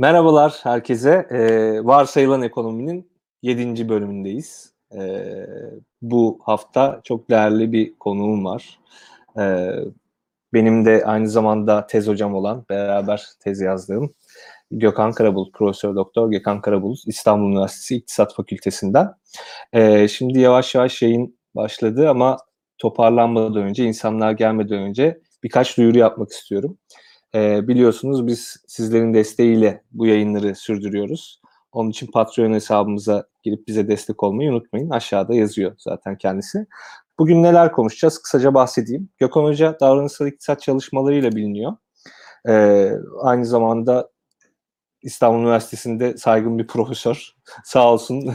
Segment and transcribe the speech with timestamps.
[0.00, 1.26] Merhabalar herkese.
[1.30, 3.10] Ee, varsayılan ekonominin
[3.42, 3.88] 7.
[3.88, 4.72] bölümündeyiz.
[4.94, 5.46] Ee,
[6.02, 8.80] bu hafta çok değerli bir konuğum var.
[9.38, 9.70] Ee,
[10.52, 14.14] benim de aynı zamanda tez hocam olan, beraber tez yazdığım
[14.70, 19.14] Gökhan Karabul, Profesör Doktor Gökhan Karabul, İstanbul Üniversitesi İktisat Fakültesinden.
[19.72, 22.36] Ee, şimdi yavaş yavaş yayın başladı ama
[22.78, 26.78] toparlanmadan önce, insanlar gelmeden önce birkaç duyuru yapmak istiyorum.
[27.34, 31.40] E, biliyorsunuz biz sizlerin desteğiyle bu yayınları sürdürüyoruz.
[31.72, 34.90] Onun için Patreon hesabımıza girip bize destek olmayı unutmayın.
[34.90, 36.66] Aşağıda yazıyor zaten kendisi.
[37.18, 38.22] Bugün neler konuşacağız?
[38.22, 39.08] Kısaca bahsedeyim.
[39.18, 41.72] Gökhan Hoca davranışsal iktisat çalışmalarıyla biliniyor.
[42.48, 44.10] Ee, aynı zamanda
[45.02, 47.34] İstanbul Üniversitesi'nde saygın bir profesör.
[47.64, 48.34] Sağ olsun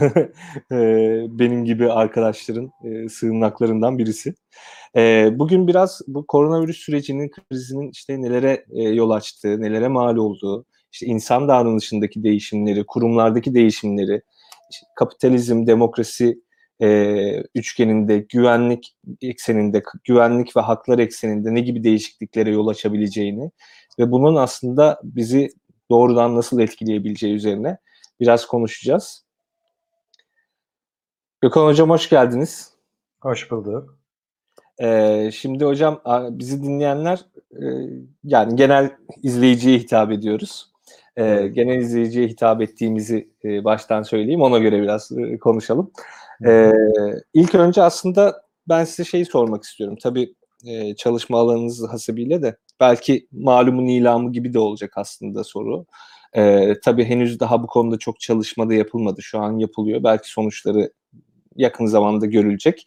[1.38, 2.70] benim gibi arkadaşların
[3.08, 4.34] sığınaklarından birisi.
[5.38, 8.64] bugün biraz bu koronavirüs sürecinin, krizinin işte nelere
[8.94, 14.22] yol açtığı, nelere mal olduğu, işte insan davranışındaki değişimleri, kurumlardaki değişimleri,
[14.70, 16.44] işte kapitalizm, demokrasi
[17.54, 23.50] üçgeninde, güvenlik ekseninde, güvenlik ve haklar ekseninde ne gibi değişikliklere yol açabileceğini
[23.98, 25.48] ve bunun aslında bizi
[25.94, 27.78] doğrudan nasıl etkileyebileceği üzerine
[28.20, 29.24] biraz konuşacağız.
[31.40, 32.72] Gökhan Hocam hoş geldiniz.
[33.20, 33.98] Hoş bulduk.
[34.82, 37.64] Ee, şimdi hocam bizi dinleyenler e,
[38.24, 38.90] yani genel
[39.22, 40.72] izleyiciye hitap ediyoruz.
[41.16, 45.90] Ee, genel izleyiciye hitap ettiğimizi e, baştan söyleyeyim ona göre biraz e, konuşalım.
[46.46, 46.72] Ee,
[47.34, 49.96] ilk önce aslında ben size şeyi sormak istiyorum.
[50.02, 50.34] Tabii
[50.66, 55.86] e, çalışma alanınız hasebiyle de belki malumun ilamı gibi de olacak aslında soru.
[56.32, 59.22] E, tabii henüz daha bu konuda çok çalışma da yapılmadı.
[59.22, 60.02] Şu an yapılıyor.
[60.04, 60.92] Belki sonuçları
[61.56, 62.84] yakın zamanda görülecek.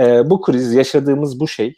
[0.00, 1.74] E, bu kriz, yaşadığımız bu şey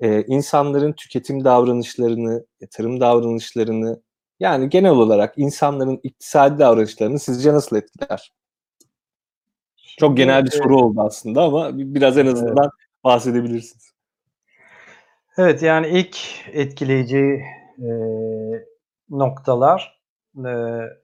[0.00, 4.02] e, insanların tüketim davranışlarını, yatırım davranışlarını
[4.40, 8.32] yani genel olarak insanların iktisadi davranışlarını sizce nasıl etkiler?
[9.98, 12.70] Çok genel bir soru oldu aslında ama biraz en azından
[13.04, 13.91] bahsedebilirsiniz.
[15.38, 16.16] Evet, yani ilk
[16.52, 17.42] etkileyici,
[17.78, 18.66] eee,
[19.10, 20.00] noktalar,
[20.36, 21.02] eee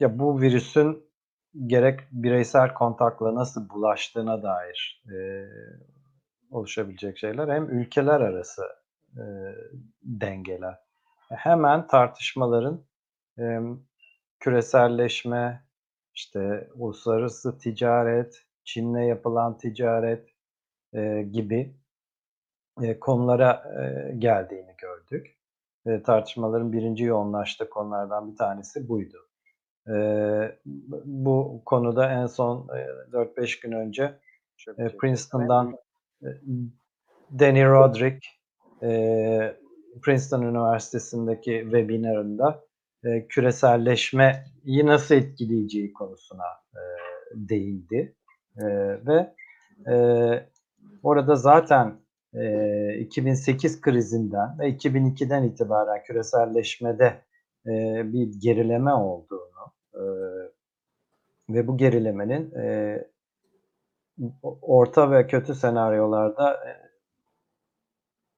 [0.00, 1.04] ya, bu virüsün
[1.66, 5.48] gerek bireysel kontakla nasıl bulaştığına dair, eee,
[6.50, 8.62] oluşabilecek şeyler hem ülkeler arası,
[9.16, 9.54] eee,
[10.02, 10.78] dengeler.
[11.30, 12.84] Hemen tartışmaların,
[13.38, 13.80] emm,
[14.40, 15.64] küreselleşme,
[16.14, 20.28] işte, uluslararası ticaret, Çin'le yapılan ticaret,
[20.94, 21.76] eee, gibi
[22.82, 25.36] e, konulara e, geldiğini gördük.
[25.86, 29.28] E, tartışmaların birinci yoğunlaştığı konulardan bir tanesi buydu.
[29.88, 29.94] E,
[31.04, 34.18] bu konuda en son e, 4-5 gün önce
[34.78, 35.78] e, Princeton'dan
[36.22, 36.28] e,
[37.38, 38.28] Danny Roderick
[38.82, 39.56] e,
[40.02, 42.64] Princeton Üniversitesi'ndeki webinarında
[43.04, 46.82] e, küreselleşmeyi nasıl etkileyeceği konusuna e,
[47.34, 48.14] değindi.
[48.56, 48.66] E,
[49.06, 49.34] ve
[49.92, 49.94] e,
[51.02, 52.00] orada zaten
[52.98, 57.14] 2008 krizinden ve 2002'den itibaren küreselleşmede
[58.12, 59.72] bir gerileme olduğunu
[61.48, 62.54] ve bu gerilemenin
[64.62, 66.60] orta ve kötü senaryolarda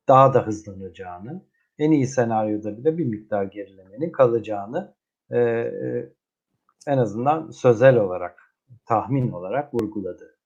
[0.08, 1.42] daha da hızlanacağını,
[1.78, 4.94] en iyi senaryoda bile bir miktar gerilemenin kalacağını
[6.86, 8.54] en azından sözel olarak,
[8.86, 10.36] tahmin olarak vurguladı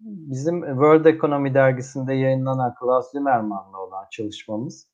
[0.00, 4.88] bizim World Economy dergisinde yayınlanan Klaus Zimmermann'la olan çalışmamız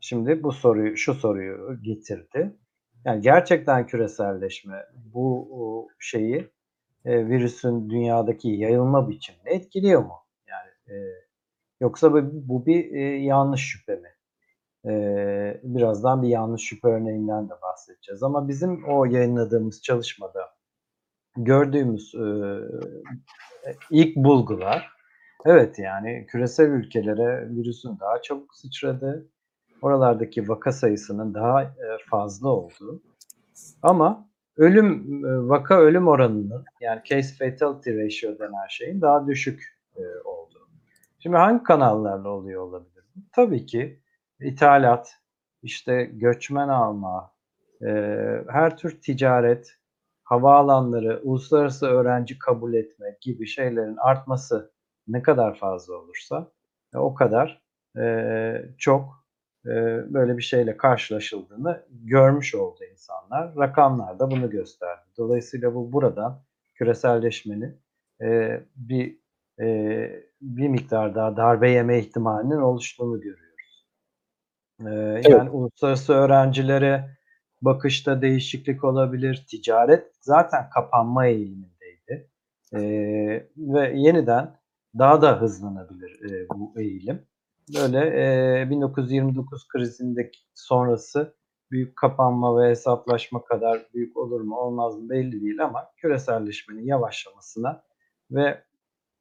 [0.00, 2.56] şimdi bu soruyu şu soruyu getirdi.
[3.04, 6.50] Yani gerçekten küreselleşme bu şeyi
[7.04, 10.14] e, virüsün dünyadaki yayılma biçimini etkiliyor mu?
[10.46, 11.06] Yani e,
[11.80, 14.08] yoksa bu, bu bir e, yanlış şüphe mi?
[15.62, 18.22] Birazdan bir yanlış şüphe örneğinden de bahsedeceğiz.
[18.22, 20.41] Ama bizim o yayınladığımız çalışmada
[21.36, 22.58] gördüğümüz e,
[23.90, 24.92] ilk bulgular
[25.46, 29.28] evet yani küresel ülkelere virüsün daha çabuk sıçradı.
[29.82, 31.68] Oralardaki vaka sayısının daha e,
[32.10, 33.02] fazla olduğu.
[33.82, 40.00] Ama ölüm e, vaka ölüm oranının yani case fatality ratio denen şeyin daha düşük e,
[40.24, 40.68] olduğu.
[41.18, 43.04] Şimdi hangi kanallarla oluyor olabilir?
[43.32, 44.00] Tabii ki
[44.40, 45.18] ithalat,
[45.62, 47.32] işte göçmen alma,
[48.48, 49.78] her tür ticaret,
[50.32, 54.72] havaalanları, uluslararası öğrenci kabul etme gibi şeylerin artması
[55.08, 56.52] ne kadar fazla olursa
[56.94, 57.62] e, o kadar
[57.98, 59.26] e, çok
[59.66, 59.70] e,
[60.14, 63.56] böyle bir şeyle karşılaşıldığını görmüş oldu insanlar.
[63.56, 65.02] Rakamlar da bunu gösterdi.
[65.18, 66.42] Dolayısıyla bu buradan
[66.74, 67.80] küreselleşmenin
[68.22, 69.18] e, bir
[69.60, 69.66] e,
[70.40, 73.86] bir miktar daha darbe yeme ihtimalinin oluştuğunu görüyoruz.
[74.80, 75.30] E, evet.
[75.30, 77.16] Yani uluslararası öğrencilere
[77.62, 79.46] bakışta değişiklik olabilir.
[79.50, 82.30] Ticaret zaten kapanma eğilimindeydi.
[82.74, 82.80] E,
[83.56, 84.56] ve yeniden
[84.98, 87.26] daha da hızlanabilir e, bu eğilim.
[87.74, 87.98] Böyle
[88.60, 91.34] e, 1929 krizindeki sonrası
[91.70, 97.82] büyük kapanma ve hesaplaşma kadar büyük olur mu olmaz mı belli değil ama küreselleşmenin yavaşlamasına
[98.30, 98.64] ve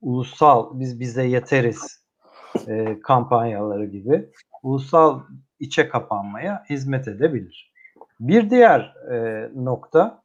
[0.01, 2.05] ulusal biz bize yeteriz
[2.67, 4.29] e, kampanyaları gibi
[4.63, 5.21] ulusal
[5.59, 7.70] içe kapanmaya hizmet edebilir.
[8.21, 10.23] Bir diğer e, nokta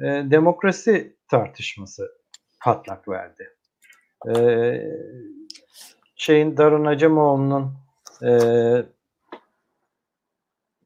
[0.00, 2.08] e, demokrasi tartışması
[2.60, 3.48] patlak verdi.
[4.28, 4.36] E,
[6.16, 7.72] şeyin Darun Acemoğlu'nun
[8.22, 8.32] e,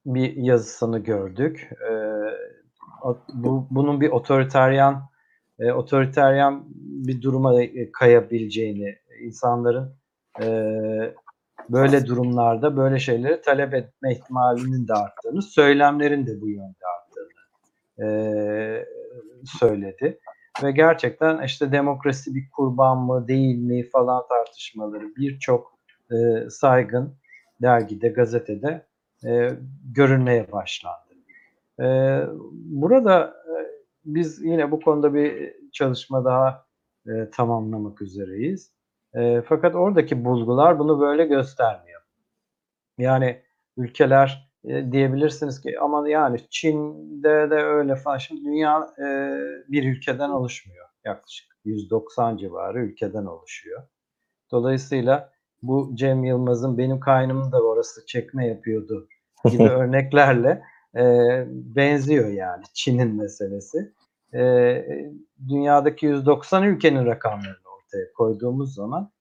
[0.07, 1.71] bir yazısını gördük.
[1.91, 1.93] E,
[3.35, 5.09] bu, bunun bir otoriteryan
[5.59, 6.65] e, otoriteryan
[7.07, 9.97] bir duruma e, kayabileceğini, insanların
[10.43, 10.47] e,
[11.71, 17.43] böyle durumlarda böyle şeyleri talep etme ihtimalinin de arttığını, söylemlerin de bu yönde arttığını
[18.07, 18.87] e,
[19.45, 20.19] söyledi.
[20.63, 25.79] Ve gerçekten işte demokrasi bir kurban mı değil mi falan tartışmaları birçok
[26.13, 27.15] e, saygın
[27.63, 28.87] dergide, gazetede
[29.27, 29.49] e,
[29.95, 31.13] görünmeye başlandı.
[31.81, 31.87] E,
[32.55, 33.55] burada e,
[34.05, 36.65] biz yine bu konuda bir çalışma daha
[37.07, 38.73] e, tamamlamak üzereyiz.
[39.15, 42.03] E, fakat oradaki bulgular bunu böyle göstermiyor.
[42.99, 43.43] Yani
[43.77, 48.19] ülkeler e, diyebilirsiniz ki ama yani Çin'de de öyle falan.
[48.19, 49.37] Şimdi dünya e,
[49.69, 50.87] bir ülkeden oluşmuyor.
[51.05, 53.83] Yaklaşık 190 civarı ülkeden oluşuyor.
[54.51, 55.33] Dolayısıyla
[55.63, 59.09] bu Cem Yılmaz'ın benim kaynımın da orası çekme yapıyordu
[59.51, 60.63] gibi örneklerle
[60.97, 61.05] e,
[61.49, 63.93] benziyor yani Çin'in meselesi.
[64.35, 64.85] E,
[65.49, 67.62] dünyadaki 190 ülkenin rakamlarını
[67.93, 69.13] ortaya koyduğumuz zaman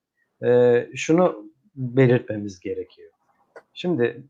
[0.43, 3.11] e, şunu belirtmemiz gerekiyor.
[3.73, 4.23] Şimdi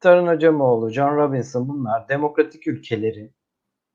[0.00, 3.32] Tarın Acemoğlu, John Robinson bunlar demokratik ülkelerin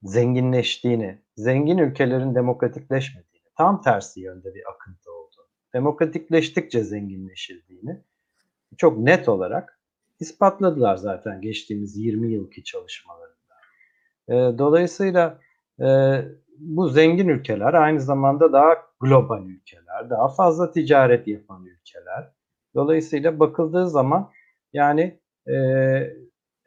[0.04, 8.02] zenginleştiğini, zengin ülkelerin demokratikleşmediğini, tam tersi yönde bir akıntı olduğunu, demokratikleştikçe zenginleşildiğini
[8.78, 9.80] çok net olarak
[10.20, 13.56] ispatladılar zaten geçtiğimiz 20 yılki çalışmalarında.
[14.28, 15.40] E, dolayısıyla
[15.82, 15.88] e,
[16.58, 22.32] bu zengin ülkeler aynı zamanda daha global ülkeler, daha fazla ticaret yapan ülkeler.
[22.76, 24.32] Dolayısıyla bakıldığı zaman
[24.74, 25.56] yani e,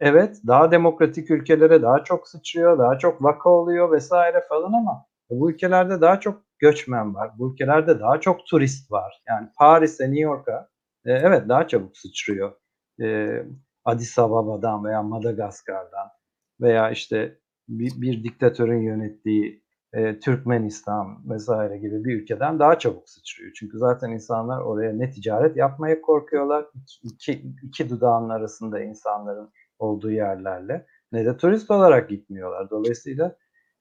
[0.00, 5.50] evet daha demokratik ülkelere daha çok sıçrıyor, daha çok vaka oluyor vesaire falan ama bu
[5.50, 7.30] ülkelerde daha çok göçmen var.
[7.38, 9.22] Bu ülkelerde daha çok turist var.
[9.28, 10.68] Yani Paris'e, New York'a
[11.04, 12.52] e, evet daha çabuk sıçrıyor.
[13.02, 13.36] E,
[13.84, 16.08] Addis Ababa'dan veya Madagaskar'dan
[16.60, 17.38] veya işte
[17.68, 23.52] bir, bir diktatörün yönettiği e, Türkmenistan vesaire gibi bir ülkeden daha çabuk sıçrıyor.
[23.54, 26.66] Çünkü zaten insanlar oraya ne ticaret yapmaya korkuyorlar,
[27.02, 32.70] iki, iki dudağın arasında insanların olduğu yerlerle ne de turist olarak gitmiyorlar.
[32.70, 33.36] Dolayısıyla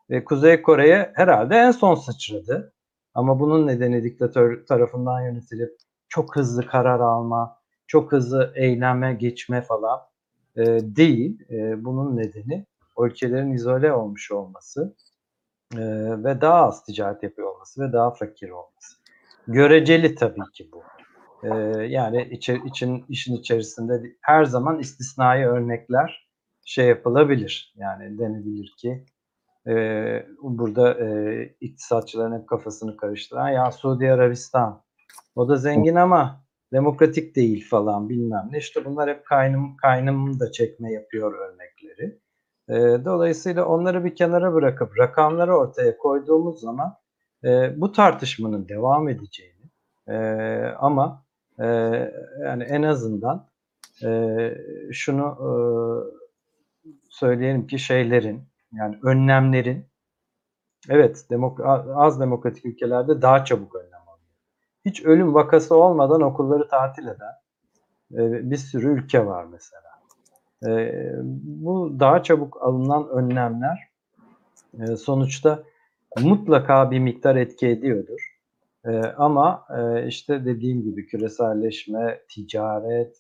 [0.10, 2.74] e, Kuzey Kore'ye herhalde en son sıçradı.
[3.14, 5.78] Ama bunun nedeni diktatör tarafından yönetilip
[6.10, 7.58] çok hızlı karar alma,
[7.88, 10.00] çok hızlı eyleme geçme falan
[10.56, 10.66] e,
[10.96, 11.50] değil.
[11.50, 12.66] E, bunun nedeni
[13.00, 14.96] ülkelerin izole olmuş olması
[15.76, 15.82] e,
[16.24, 18.98] ve daha az ticaret yapıyor olması ve daha fakir olması.
[19.48, 20.84] Göreceli tabii ki bu.
[21.44, 21.50] E,
[21.84, 26.30] yani içi, için işin içerisinde her zaman istisnai örnekler
[26.66, 27.74] şey yapılabilir.
[27.78, 29.06] Yani denebilir ki
[29.68, 29.74] e,
[30.42, 34.82] burada e, iktisatçıların hep kafasını karıştıran ya Suudi Arabistan
[35.36, 36.44] o da zengin ama
[36.74, 38.58] demokratik değil falan bilmem ne.
[38.58, 41.69] İşte bunlar hep kaynım kaynımını da çekme yapıyor örnekleri.
[42.70, 46.98] E, dolayısıyla onları bir kenara bırakıp rakamları ortaya koyduğumuz zaman
[47.44, 49.66] e, bu tartışmanın devam edeceğini
[50.08, 50.16] e,
[50.80, 51.26] ama
[51.60, 51.66] e,
[52.44, 53.50] yani en azından
[54.92, 55.38] şunu
[57.10, 59.86] söyleyelim ki şeylerin yani önlemlerin
[60.90, 61.26] evet
[61.96, 64.32] az demokratik ülkelerde daha çabuk önlem alıyor.
[64.86, 67.34] Hiç ölüm vakası olmadan okulları tatil eden
[68.50, 69.89] bir sürü ülke var mesela.
[70.68, 70.92] E,
[71.44, 73.90] bu daha çabuk alınan önlemler
[74.80, 75.64] e, sonuçta
[76.22, 78.40] mutlaka bir miktar etki ediyordur.
[78.86, 83.16] E, ama e, işte dediğim gibi küreselleşme, ticaret,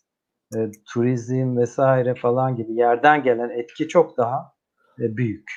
[0.56, 4.54] e, turizm vesaire falan gibi yerden gelen etki çok daha
[5.00, 5.52] e, büyük.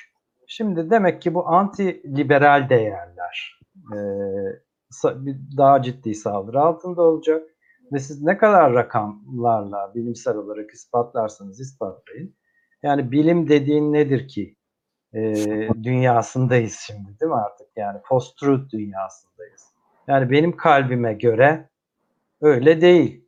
[0.47, 3.59] Şimdi demek ki bu anti liberal değerler
[3.93, 3.97] e,
[5.57, 7.52] daha ciddi saldırı altında olacak
[7.91, 12.35] ve siz ne kadar rakamlarla bilimsel olarak ispatlarsanız ispatlayın.
[12.83, 14.55] Yani bilim dediğin nedir ki?
[15.13, 15.35] E,
[15.83, 17.67] dünyasındayız şimdi değil mi artık?
[17.75, 19.67] Yani post-truth dünyasındayız.
[20.07, 21.69] Yani benim kalbime göre
[22.41, 23.25] öyle değil.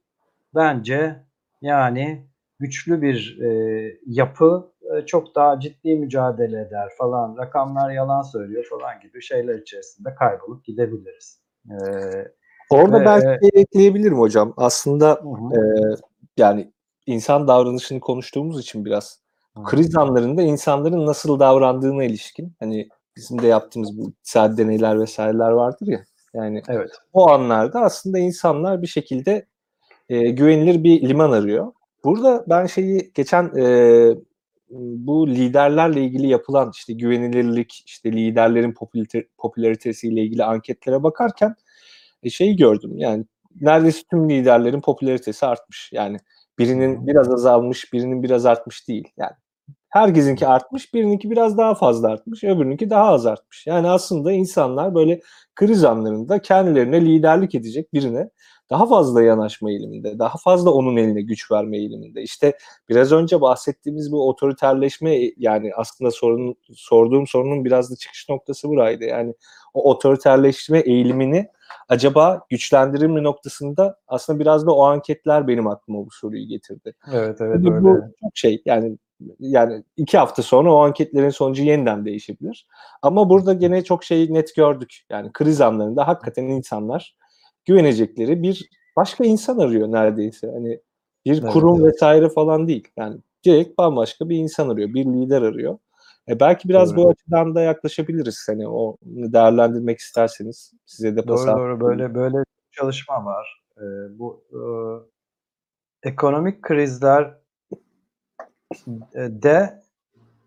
[0.55, 1.23] Bence
[1.61, 2.27] yani
[2.59, 8.99] güçlü bir e, yapı e, çok daha ciddi mücadele eder falan, rakamlar yalan söylüyor falan
[8.99, 11.41] gibi şeyler içerisinde kaybolup gidebiliriz.
[11.69, 11.75] E,
[12.69, 14.53] Orada Ve, belki e, ekleyebilirim hocam.
[14.57, 15.61] Aslında hı e,
[16.37, 16.71] yani
[17.05, 19.19] insan davranışını konuştuğumuz için biraz
[19.57, 19.63] hı.
[19.63, 25.87] kriz anlarında insanların nasıl davrandığına ilişkin hani bizim de yaptığımız bu iktisadi deneyler vesaireler vardır
[25.87, 26.05] ya.
[26.33, 26.91] Yani Evet.
[27.13, 29.45] o anlarda aslında insanlar bir şekilde
[30.09, 31.71] e, güvenilir bir liman arıyor.
[32.03, 34.15] Burada ben şeyi geçen e,
[34.69, 41.55] bu liderlerle ilgili yapılan işte güvenilirlik, işte liderlerin popülarite, popülaritesiyle ilgili anketlere bakarken
[42.23, 42.97] e, şeyi gördüm.
[42.97, 43.25] Yani
[43.61, 45.89] neredeyse tüm liderlerin popülaritesi artmış.
[45.93, 46.17] Yani
[46.59, 49.07] birinin biraz azalmış, birinin biraz artmış değil.
[49.17, 49.33] Yani
[49.89, 53.67] herkesinki artmış, birininki biraz daha fazla artmış, öbürününki daha az artmış.
[53.67, 55.19] Yani aslında insanlar böyle
[55.55, 58.29] kriz anlarında kendilerine liderlik edecek birine
[58.69, 62.21] daha fazla yanaşma eğiliminde, daha fazla onun eline güç verme eğiliminde.
[62.21, 62.57] İşte
[62.89, 69.03] biraz önce bahsettiğimiz bu otoriterleşme yani aslında sorun, sorduğum sorunun biraz da çıkış noktası buraydı.
[69.03, 69.33] Yani
[69.73, 71.47] o otoriterleşme eğilimini
[71.89, 76.93] acaba güçlendirir mi noktasında aslında biraz da o anketler benim aklıma bu soruyu getirdi.
[77.13, 77.83] Evet evet Şimdi öyle.
[77.83, 78.97] bu çok şey yani
[79.39, 82.67] yani iki hafta sonra o anketlerin sonucu yeniden değişebilir.
[83.01, 85.01] Ama burada gene çok şey net gördük.
[85.09, 87.15] Yani kriz anlarında hakikaten insanlar
[87.65, 90.51] güvenecekleri bir başka insan arıyor neredeyse.
[90.51, 90.79] Hani
[91.25, 91.93] bir Evet, kurum evet.
[91.93, 92.87] vesaire falan değil.
[92.97, 95.77] Yani direkt bambaşka bir insan arıyor, bir lider arıyor.
[96.29, 97.03] E belki biraz Doğru.
[97.03, 98.45] bu açıdan da yaklaşabiliriz.
[98.47, 102.37] Hani o değerlendirmek isterseniz size de pas Doğru doğru böyle böyle
[102.71, 103.63] çalışma var.
[103.77, 103.81] Ee,
[104.19, 107.37] bu e, ekonomik krizler
[109.13, 109.81] e, de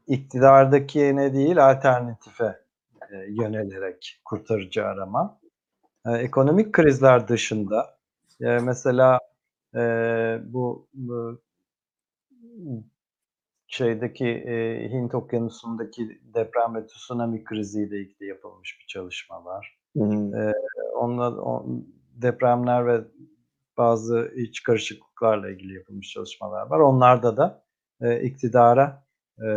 [0.07, 2.61] iktidardakine değil alternatife
[3.11, 5.39] e, yönelerek kurtarıcı arama.
[6.07, 7.99] E, ekonomik krizler dışında
[8.41, 9.19] e, mesela
[9.75, 9.81] e,
[10.45, 11.41] bu, bu
[13.67, 19.79] şeydeki e, Hint Okyanusu'ndaki deprem ve tsunami kriziyle ilgili yapılmış bir çalışma var.
[19.97, 20.35] Hmm.
[20.35, 20.53] E,
[20.95, 23.05] onunla on, depremler ve
[23.77, 26.79] bazı iç karışıklıklarla ilgili yapılmış çalışmalar var.
[26.79, 27.65] Onlarda da
[28.01, 29.05] e, iktidara
[29.39, 29.49] e,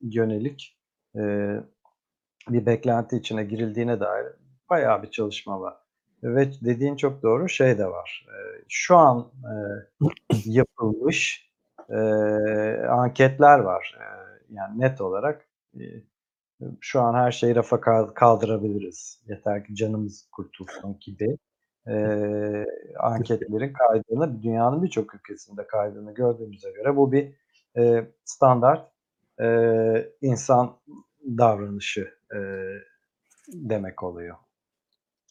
[0.00, 0.78] yönelik
[1.16, 1.20] e,
[2.48, 4.26] bir beklenti içine girildiğine dair
[4.72, 5.74] bayağı bir çalışma var.
[6.22, 8.26] Ve dediğin çok doğru şey de var.
[8.28, 9.54] E, şu an e,
[10.44, 11.50] yapılmış
[11.90, 11.96] e,
[12.90, 13.98] anketler var.
[14.00, 14.04] E,
[14.54, 15.46] yani net olarak
[15.80, 15.84] e,
[16.80, 17.80] şu an her şeyi rafa
[18.14, 19.22] kaldırabiliriz.
[19.26, 21.38] Yeter ki canımız kurtulsun gibi
[21.88, 21.92] e,
[23.00, 27.34] anketlerin kaydığını, dünyanın birçok ülkesinde kaydığını gördüğümüze göre bu bir
[27.78, 28.92] e, standart
[29.40, 29.48] e,
[30.22, 30.76] insan
[31.38, 32.38] davranışı e,
[33.48, 34.36] demek oluyor.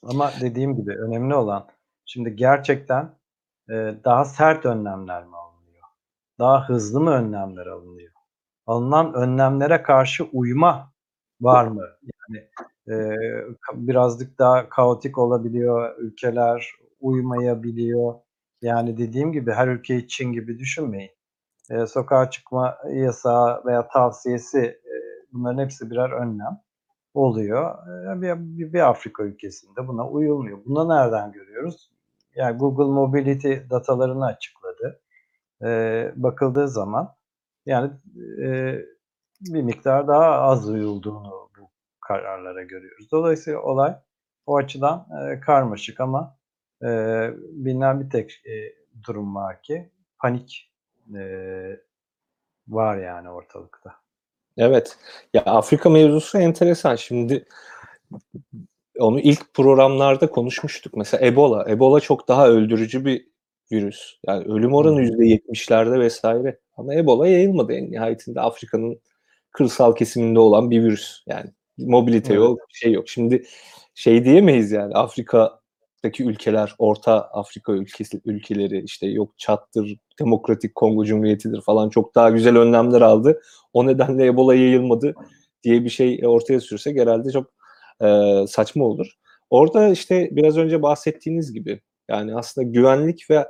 [0.04, 1.68] Ama dediğim gibi önemli olan
[2.06, 3.16] şimdi gerçekten
[3.70, 5.84] e, daha sert önlemler mi alınıyor?
[6.40, 8.12] Daha hızlı mı önlemler alınıyor?
[8.68, 10.94] Alınan önlemlere karşı uyma
[11.42, 11.86] var mı?
[12.02, 12.50] Yani
[12.90, 13.18] e,
[13.74, 18.16] birazcık daha kaotik olabiliyor ülkeler, uymayabiliyor.
[18.62, 21.12] Yani dediğim gibi her ülkeyi Çin gibi düşünmeyin.
[21.72, 24.94] E, sokağa çıkma yasağı veya tavsiyesi e,
[25.34, 26.62] bunların hepsi birer önlem
[27.14, 27.88] oluyor.
[28.18, 30.66] E, bir, bir, Afrika ülkesinde buna uyulmuyor.
[30.66, 31.92] Bunu nereden görüyoruz?
[32.36, 35.02] Yani Google Mobility datalarını açıkladı.
[35.64, 37.16] E, bakıldığı zaman
[37.66, 37.92] yani
[38.44, 38.80] e,
[39.42, 41.70] bir miktar daha az uyulduğunu bu
[42.02, 43.12] kararlara görüyoruz.
[43.12, 43.96] Dolayısıyla olay
[44.46, 46.38] o açıdan e, karmaşık ama
[46.84, 46.88] e,
[47.38, 48.54] bilinen bir tek e,
[49.08, 50.74] durum var ki panik
[51.16, 51.22] e,
[52.68, 54.01] var yani ortalıkta.
[54.58, 54.98] Evet.
[55.34, 56.96] Ya Afrika mevzusu enteresan.
[56.96, 57.46] Şimdi
[59.00, 60.98] onu ilk programlarda konuşmuştuk.
[60.98, 61.70] Mesela Ebola.
[61.70, 63.28] Ebola çok daha öldürücü bir
[63.72, 64.16] virüs.
[64.28, 66.60] Yani ölüm oranı yüzde yetmişlerde vesaire.
[66.78, 69.02] Ama Ebola yayılmadı en nihayetinde Afrika'nın
[69.52, 71.24] kırsal kesiminde olan bir virüs.
[71.28, 73.10] Yani mobilite yok, şey yok.
[73.10, 73.46] Şimdi
[73.96, 74.94] şey diyemeyiz yani
[76.02, 82.30] Afrika'daki ülkeler, Orta Afrika ülkesi, ülkeleri işte yok Çat'tır, Demokratik Kongo Cumhuriyeti'dir falan çok daha
[82.30, 83.42] güzel önlemler aldı.
[83.74, 85.16] O nedenle Ebola yayılmadı
[85.64, 87.52] diye bir şey ortaya sürse herhalde çok
[88.02, 89.08] e, saçma olur.
[89.50, 93.48] Orada işte biraz önce bahsettiğiniz gibi yani aslında güvenlik ve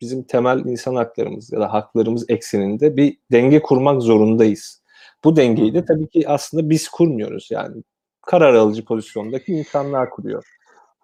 [0.00, 4.82] bizim temel insan haklarımız ya da haklarımız ekseninde bir denge kurmak zorundayız.
[5.24, 7.82] Bu dengeyi de tabii ki aslında biz kurmuyoruz yani
[8.22, 10.44] karar alıcı pozisyondaki insanlar kuruyor.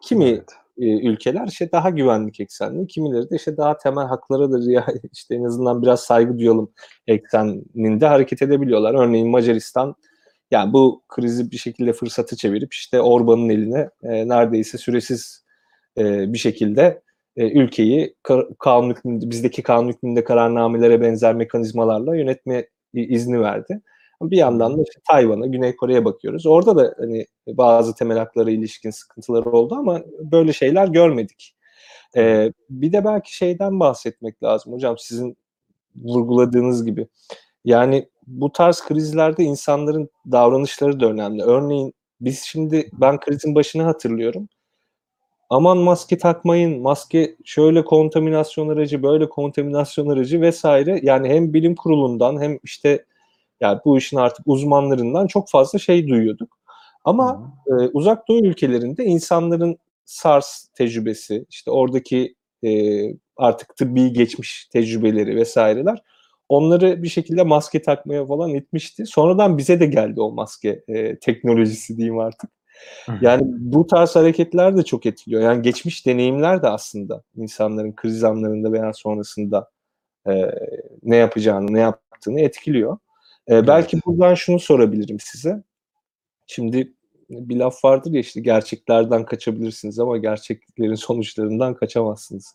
[0.02, 0.42] Kimi.
[0.78, 5.34] E, ülkeler işte daha güvenlik eksenli, kimileri de işte daha temel haklara da ya işte
[5.34, 6.72] en azından biraz saygı duyalım
[7.06, 8.94] ekseninde hareket edebiliyorlar.
[8.94, 9.94] Örneğin Macaristan
[10.50, 15.44] yani bu krizi bir şekilde fırsatı çevirip işte Orban'ın eline e, neredeyse süresiz
[15.98, 17.02] e, bir şekilde
[17.36, 23.80] e, ülkeyi ka- kanun hükmünde, bizdeki kanun hükmünde kararnamelere benzer mekanizmalarla yönetme izni verdi.
[24.30, 26.46] Bir yandan da işte Tayvan'a, Güney Kore'ye bakıyoruz.
[26.46, 31.54] Orada da hani bazı temel haklara ilişkin sıkıntıları oldu ama böyle şeyler görmedik.
[32.16, 35.36] Ee, bir de belki şeyden bahsetmek lazım hocam sizin
[35.96, 37.08] vurguladığınız gibi.
[37.64, 41.42] Yani bu tarz krizlerde insanların davranışları da önemli.
[41.42, 44.48] Örneğin biz şimdi ben krizin başını hatırlıyorum.
[45.50, 51.00] Aman maske takmayın, maske şöyle kontaminasyon aracı, böyle kontaminasyon aracı vesaire.
[51.02, 53.04] Yani hem bilim kurulundan hem işte
[53.62, 56.58] yani bu işin artık uzmanlarından çok fazla şey duyuyorduk.
[57.04, 63.02] Ama e, uzak doğu ülkelerinde insanların SARS tecrübesi, işte oradaki e,
[63.36, 66.02] artık tıbbi geçmiş tecrübeleri vesaireler
[66.48, 69.06] onları bir şekilde maske takmaya falan itmişti.
[69.06, 72.50] Sonradan bize de geldi o maske e, teknolojisi diyeyim artık.
[73.20, 75.42] Yani bu tarz hareketler de çok etkiliyor.
[75.42, 79.70] Yani geçmiş deneyimler de aslında insanların kriz anlarında veya sonrasında
[80.28, 80.32] e,
[81.02, 82.98] ne yapacağını, ne yaptığını etkiliyor.
[83.48, 84.06] E, belki evet.
[84.06, 85.62] buradan şunu sorabilirim size.
[86.46, 86.92] Şimdi
[87.30, 92.54] bir laf vardır ya işte gerçeklerden kaçabilirsiniz ama gerçeklerin sonuçlarından kaçamazsınız.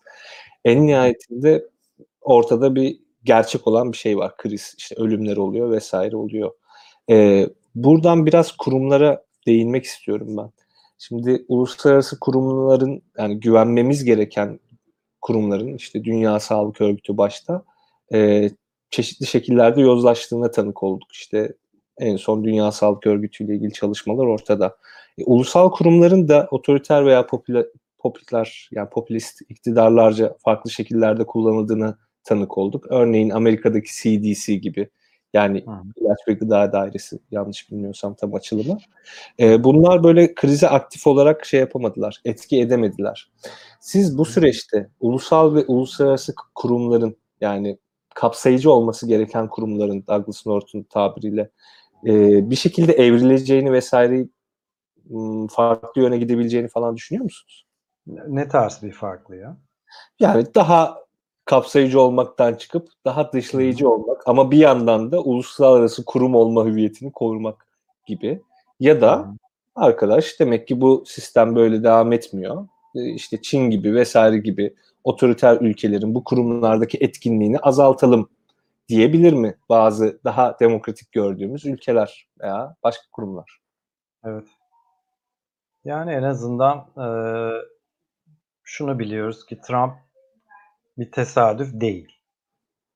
[0.65, 1.65] En nihayetinde
[2.21, 4.37] ortada bir gerçek olan bir şey var.
[4.37, 6.51] Kriz, işte ölümler oluyor vesaire oluyor.
[7.09, 10.51] Ee, buradan biraz kurumlara değinmek istiyorum ben.
[10.97, 14.59] Şimdi uluslararası kurumların yani güvenmemiz gereken
[15.21, 17.63] kurumların işte Dünya Sağlık Örgütü başta
[18.13, 18.49] e,
[18.89, 21.11] çeşitli şekillerde yozlaştığına tanık olduk.
[21.11, 21.53] İşte
[21.97, 24.77] en son Dünya Sağlık Örgütü ile ilgili çalışmalar ortada.
[25.17, 27.65] E, ulusal kurumların da otoriter veya popüler,
[27.97, 32.85] popüler yani popülist iktidarlarca farklı şekillerde kullanıldığını tanık olduk.
[32.89, 34.89] Örneğin Amerika'daki CDC gibi
[35.33, 35.65] yani
[35.95, 38.77] ilaç ve gıda dairesi yanlış bilmiyorsam tam açılımı.
[39.39, 43.31] E, bunlar böyle krize aktif olarak şey yapamadılar, etki edemediler.
[43.79, 47.77] Siz bu süreçte ulusal ve uluslararası kurumların yani
[48.17, 51.49] kapsayıcı olması gereken kurumların Douglas North'un tabiriyle
[52.05, 54.27] e, bir şekilde evrileceğini vesaire
[55.49, 57.65] farklı yöne gidebileceğini falan düşünüyor musunuz?
[58.27, 59.57] Ne tarz bir farklı ya?
[60.19, 60.97] Yani daha
[61.45, 63.89] kapsayıcı olmaktan çıkıp daha dışlayıcı Hı.
[63.89, 67.67] olmak ama bir yandan da uluslararası kurum olma hüviyetini korumak
[68.05, 68.41] gibi.
[68.79, 69.25] Ya da Hı.
[69.75, 72.67] arkadaş demek ki bu sistem böyle devam etmiyor.
[73.05, 78.29] İşte Çin gibi vesaire gibi otoriter ülkelerin bu kurumlardaki etkinliğini azaltalım
[78.89, 83.59] diyebilir mi bazı daha demokratik gördüğümüz ülkeler veya başka kurumlar?
[84.25, 84.47] Evet.
[85.85, 87.07] Yani en azından e,
[88.63, 89.93] şunu biliyoruz ki Trump
[90.97, 92.17] bir tesadüf değil.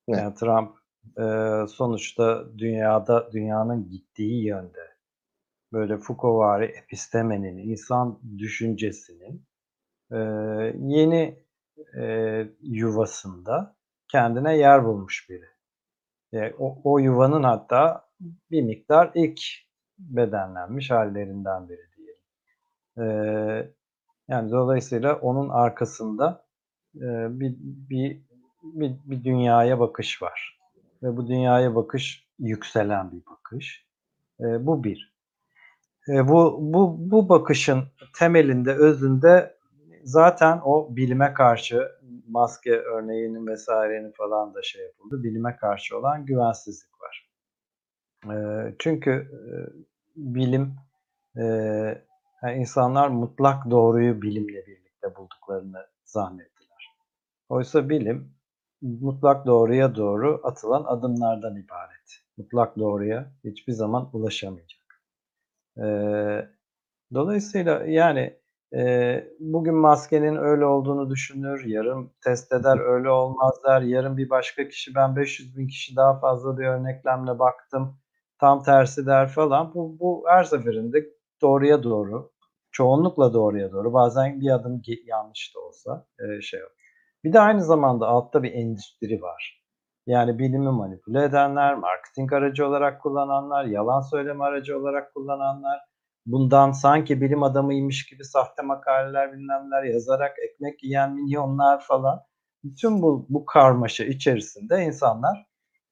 [0.07, 0.19] Evet.
[0.19, 0.77] Yani Trump
[1.17, 1.23] e,
[1.67, 4.91] sonuçta dünyada dünyanın gittiği yönde
[5.73, 9.45] böyle Foucault'vari epistemenin, insan düşüncesinin
[10.11, 10.17] e,
[10.77, 11.39] yeni
[11.97, 13.75] e, yuvasında
[14.07, 15.45] kendine yer bulmuş biri.
[16.33, 18.05] E, o, o yuvanın hatta
[18.51, 19.41] bir miktar ilk
[19.99, 22.21] bedenlenmiş hallerinden biri diyelim.
[22.97, 23.03] E,
[24.27, 26.45] yani dolayısıyla onun arkasında
[26.95, 27.55] e, bir,
[27.89, 28.21] bir,
[28.63, 30.59] bir, bir dünyaya bakış var.
[31.03, 33.85] Ve bu dünyaya bakış yükselen bir bakış.
[34.39, 35.13] E, bu bir.
[36.07, 37.83] E, bu, bu, bu bakışın
[38.19, 39.60] temelinde, özünde
[40.03, 41.91] zaten o bilime karşı
[42.27, 45.23] maske örneğinin vesairenin falan da şey yapıldı.
[45.23, 47.29] Bilime karşı olan güvensizlik var.
[48.25, 48.35] E,
[48.79, 49.43] çünkü e,
[50.15, 50.75] bilim
[51.35, 51.43] e,
[52.43, 56.95] yani insanlar mutlak doğruyu bilimle birlikte bulduklarını zannettiler.
[57.49, 58.33] Oysa bilim
[58.81, 62.21] mutlak doğruya doğru atılan adımlardan ibaret.
[62.37, 64.81] Mutlak doğruya hiçbir zaman ulaşamayacak.
[65.77, 66.47] Ee,
[67.13, 68.40] dolayısıyla yani
[68.75, 74.67] e, bugün maskenin öyle olduğunu düşünür, yarın test eder öyle olmaz der, yarın bir başka
[74.67, 77.97] kişi ben 500 bin kişi daha fazla bir örneklemle baktım
[78.39, 79.73] tam tersi der falan.
[79.73, 81.05] Bu, bu her seferinde
[81.41, 82.31] doğruya doğru,
[82.71, 86.71] çoğunlukla doğruya doğru, bazen bir adım yanlış da olsa e, şey yok.
[87.23, 89.61] Bir de aynı zamanda altta bir endüstri var.
[90.07, 95.79] Yani bilimi manipüle edenler, marketing aracı olarak kullananlar, yalan söyleme aracı olarak kullananlar,
[96.25, 102.23] bundan sanki bilim adamıymış gibi sahte makaleler bilmemler yazarak ekmek yiyen milyonlar falan.
[102.63, 105.45] Bütün bu, bu karmaşa içerisinde insanlar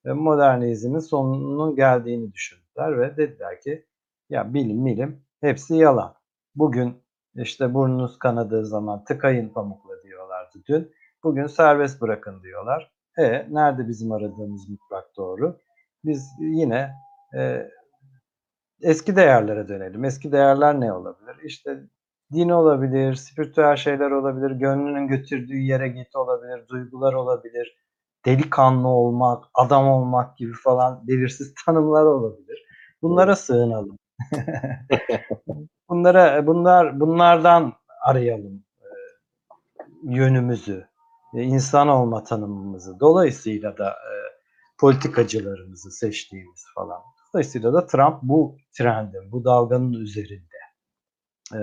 [0.05, 3.85] e, modernizmin sonunun geldiğini düşündüler ve dediler ki
[4.29, 6.15] ya bilim bilim hepsi yalan.
[6.55, 7.03] Bugün
[7.35, 10.91] işte burnunuz kanadığı zaman tıkayın pamukla diyorlardı dün.
[11.23, 12.91] Bugün serbest bırakın diyorlar.
[13.17, 15.59] E nerede bizim aradığımız mutlak doğru?
[16.05, 16.93] Biz yine
[17.37, 17.69] e,
[18.81, 20.05] eski değerlere dönelim.
[20.05, 21.35] Eski değerler ne olabilir?
[21.43, 21.83] İşte
[22.33, 27.77] din olabilir, spiritüel şeyler olabilir, gönlünün götürdüğü yere git olabilir, duygular olabilir,
[28.25, 32.65] delikanlı olmak, adam olmak gibi falan belirsiz tanımlar olabilir.
[33.01, 33.97] Bunlara sığınalım.
[35.89, 38.63] Bunlara bunlar bunlardan arayalım
[40.03, 40.87] yönümüzü,
[41.33, 42.99] insan olma tanımımızı.
[42.99, 43.95] Dolayısıyla da
[44.79, 47.01] politikacılarımızı seçtiğimiz falan.
[47.33, 50.55] Dolayısıyla da Trump bu trendin, bu dalganın üzerinde.
[51.53, 51.59] E,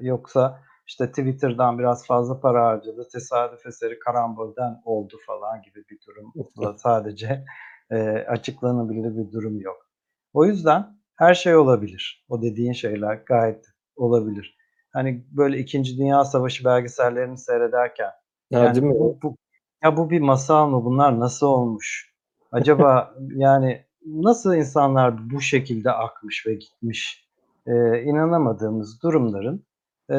[0.00, 6.78] yoksa işte Twitter'dan biraz fazla para harcadı, tesadüf eseri karambolden oldu falan gibi bir durumla
[6.78, 7.44] sadece
[7.90, 7.96] e,
[8.28, 9.86] açıklanabilir bir durum yok.
[10.32, 12.26] O yüzden her şey olabilir.
[12.28, 14.56] O dediğin şeyler gayet olabilir.
[14.92, 18.10] Hani böyle İkinci Dünya Savaşı belgesellerini seyrederken
[18.52, 18.98] Ha, yani değil mi?
[18.98, 19.36] bu, bu
[19.84, 20.84] ya bu bir masal mı?
[20.84, 22.14] Bunlar nasıl olmuş?
[22.52, 27.30] Acaba yani nasıl insanlar bu şekilde akmış ve gitmiş?
[27.66, 29.66] Ee, inanamadığımız durumların
[30.10, 30.14] e,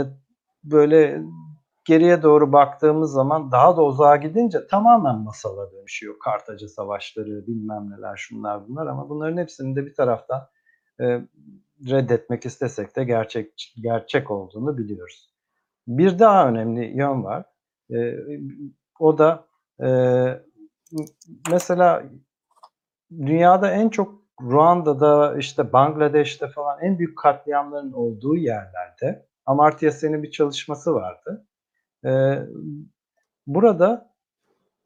[0.64, 1.24] böyle
[1.86, 6.16] geriye doğru baktığımız zaman daha da uzağa gidince tamamen masala dönüşüyor.
[6.20, 10.48] Kartaca savaşları, bilmem neler, şunlar bunlar ama bunların hepsinin de bir taraftan
[11.02, 11.06] e,
[11.90, 15.32] reddetmek istesek de gerçek gerçek olduğunu biliyoruz.
[15.88, 17.46] Bir daha önemli yön var.
[17.94, 18.18] E,
[19.00, 19.46] o da
[19.84, 19.88] e,
[21.52, 22.04] mesela
[23.12, 30.32] dünyada en çok Ruanda'da işte Bangladeş'te falan en büyük katliamların olduğu yerlerde Amartya Sen'in bir
[30.32, 31.48] çalışması vardı.
[32.06, 32.12] E,
[33.48, 34.14] burada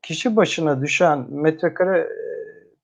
[0.02, 2.08] kişi başına düşen metrekare e,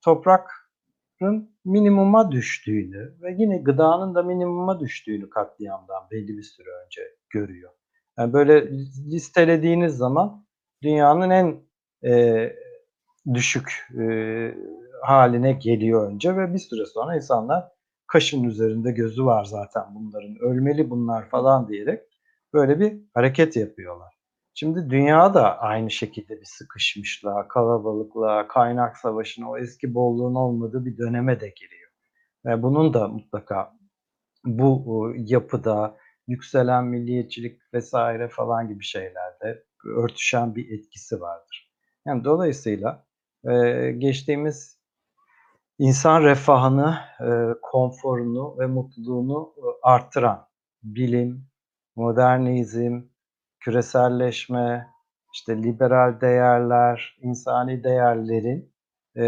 [0.02, 7.72] toprakın minimuma düştüğünü ve yine gıdanın da minimuma düştüğünü katliamdan belli bir süre önce görüyor.
[8.18, 8.72] Yani böyle
[9.12, 10.46] listelediğiniz zaman
[10.84, 11.62] dünyanın en
[12.12, 12.54] e,
[13.34, 14.04] düşük e,
[15.02, 17.72] haline geliyor önce ve bir süre sonra insanlar
[18.08, 22.02] kaşın üzerinde gözü var zaten bunların ölmeli bunlar falan diyerek
[22.54, 24.14] böyle bir hareket yapıyorlar.
[24.54, 30.98] Şimdi dünya da aynı şekilde bir sıkışmışlığa, kalabalıklığa, kaynak savaşına, o eski bolluğun olmadığı bir
[30.98, 31.92] döneme de giriyor.
[32.46, 33.74] Ve bunun da mutlaka
[34.46, 41.72] bu yapıda yükselen milliyetçilik vesaire falan gibi şeylerde örtüşen bir etkisi vardır.
[42.06, 43.06] Yani dolayısıyla
[43.98, 44.81] geçtiğimiz
[45.82, 47.30] insan refahını, e,
[47.62, 50.48] konforunu ve mutluluğunu e, arttıran
[50.84, 51.48] bilim,
[51.96, 53.02] modernizm,
[53.60, 54.88] küreselleşme,
[55.34, 58.74] işte liberal değerler, insani değerlerin
[59.18, 59.26] e,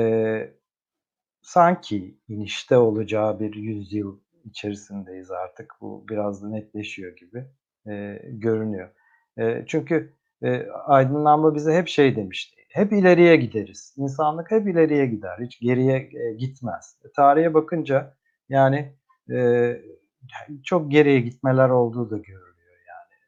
[1.42, 5.74] sanki inişte olacağı bir yüzyıl içerisindeyiz artık.
[5.82, 7.46] Bu biraz da netleşiyor gibi
[7.88, 8.90] e, görünüyor.
[9.40, 10.14] E, çünkü
[10.44, 12.63] e, aydınlanma bize hep şey demişti.
[12.74, 13.94] Hep ileriye gideriz.
[13.98, 15.38] İnsanlık hep ileriye gider.
[15.42, 16.98] Hiç geriye e, gitmez.
[17.06, 18.16] E, tarihe bakınca
[18.50, 18.96] yani
[19.34, 19.72] e,
[20.64, 23.20] çok geriye gitmeler olduğu da görülüyor yani.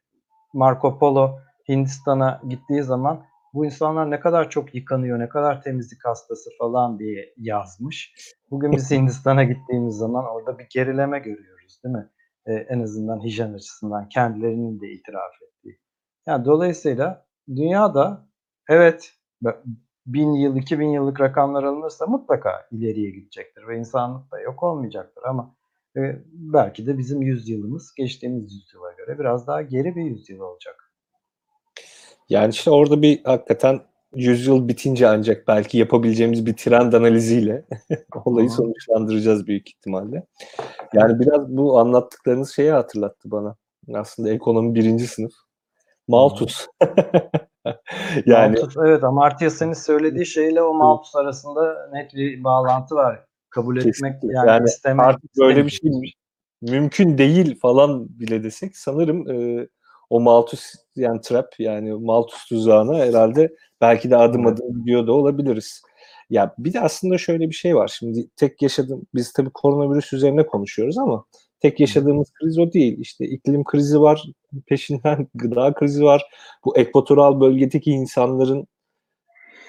[0.52, 6.50] Marco Polo Hindistan'a gittiği zaman bu insanlar ne kadar çok yıkanıyor, ne kadar temizlik hastası
[6.58, 8.14] falan diye yazmış.
[8.50, 12.08] Bugün biz Hindistan'a gittiğimiz zaman orada bir gerileme görüyoruz değil mi?
[12.46, 15.78] Ee, en azından hijyen açısından kendilerinin de itiraf ettiği.
[16.26, 18.28] Yani dolayısıyla dünyada
[18.68, 19.15] evet
[20.06, 25.22] bin yıl, iki bin yıllık rakamlar alınırsa mutlaka ileriye gidecektir ve insanlık da yok olmayacaktır
[25.22, 25.54] ama
[25.96, 26.00] e,
[26.32, 30.92] belki de bizim yüzyılımız geçtiğimiz yüzyıla göre biraz daha geri bir yüzyıl olacak.
[32.28, 33.80] Yani işte orada bir hakikaten
[34.14, 37.66] yüzyıl bitince ancak belki yapabileceğimiz bir trend analiziyle
[38.24, 40.26] olayı sonuçlandıracağız büyük ihtimalle.
[40.94, 43.56] Yani biraz bu anlattıklarınız şeyi hatırlattı bana.
[43.94, 45.32] Aslında ekonomi birinci sınıf.
[46.08, 46.66] Malthus.
[48.26, 53.24] yani Malthus, evet Amartya Sen'in söylediği şeyle o Malthus arasında net bir bağlantı var.
[53.50, 55.06] Kabul etmek yani, yani istemek.
[55.06, 55.90] Artık böyle bir şey
[56.62, 59.68] mümkün değil falan bile desek sanırım e,
[60.10, 65.82] o Malthus yani trap yani Malthus tuzağına herhalde belki de adım adım gidiyor da olabiliriz.
[66.30, 67.88] Ya bir de aslında şöyle bir şey var.
[67.98, 71.24] Şimdi tek yaşadığım biz tabii koronavirüs üzerine konuşuyoruz ama
[71.70, 73.00] tek yaşadığımız kriz o değil.
[73.00, 74.24] İşte iklim krizi var,
[74.66, 76.22] peşinden gıda krizi var.
[76.64, 78.66] Bu ekvatoral bölgedeki insanların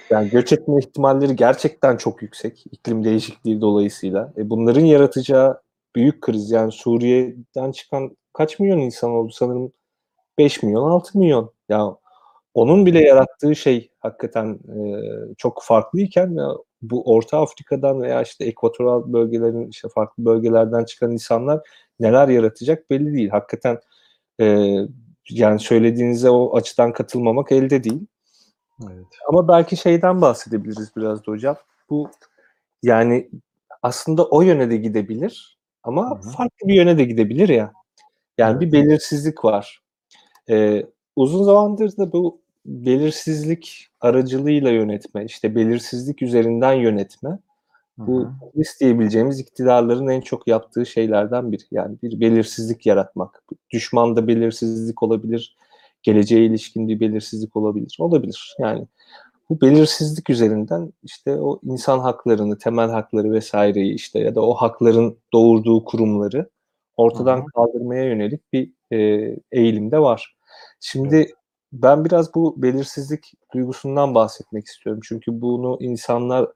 [0.10, 4.34] yani göç etme ihtimalleri gerçekten çok yüksek iklim değişikliği dolayısıyla.
[4.38, 5.62] E bunların yaratacağı
[5.96, 9.72] büyük kriz yani Suriye'den çıkan kaç milyon insan oldu sanırım
[10.38, 11.52] 5 milyon 6 milyon.
[11.70, 11.96] Ya
[12.54, 14.80] onun bile yarattığı şey hakikaten e,
[15.38, 16.50] çok farklıyken ya,
[16.82, 21.62] bu Orta Afrika'dan veya işte ekvatoral bölgelerin işte farklı bölgelerden çıkan insanlar
[22.00, 23.30] neler yaratacak belli değil.
[23.30, 23.80] Hakikaten
[24.42, 24.76] e,
[25.30, 28.06] yani söylediğinize o açıdan katılmamak elde değil.
[28.84, 29.06] Evet.
[29.30, 31.56] Ama belki şeyden bahsedebiliriz biraz da hocam.
[31.90, 32.10] Bu
[32.84, 33.30] yani
[33.84, 36.32] aslında o yöne de gidebilir ama Hı-hı.
[36.32, 37.74] farklı bir yöne de gidebilir ya.
[38.38, 38.62] Yani evet.
[38.62, 39.82] bir belirsizlik var.
[40.50, 47.40] Ee, uzun zamandır da bu belirsizlik aracılığıyla yönetme, işte belirsizlik üzerinden yönetme
[47.98, 51.64] bu risk diyebileceğimiz iktidarların en çok yaptığı şeylerden biri.
[51.72, 53.44] Yani bir belirsizlik yaratmak.
[53.70, 55.58] Düşmanda belirsizlik olabilir,
[56.04, 57.98] geleceğe ilişkin bir belirsizlik olabilir.
[58.00, 58.56] Olabilir.
[58.60, 58.88] Yani
[59.50, 65.18] bu belirsizlik üzerinden işte o insan haklarını, temel hakları vesaireyi işte ya da o hakların
[65.34, 66.50] doğurduğu kurumları
[66.98, 67.46] ortadan Hı hı.
[67.56, 68.98] kaldırmaya yönelik bir e,
[69.52, 70.38] eğilim de var.
[70.80, 71.32] Şimdi Evet.
[71.74, 75.02] ben biraz bu belirsizlik duygusundan bahsetmek istiyorum.
[75.04, 76.48] Çünkü bunu insanlar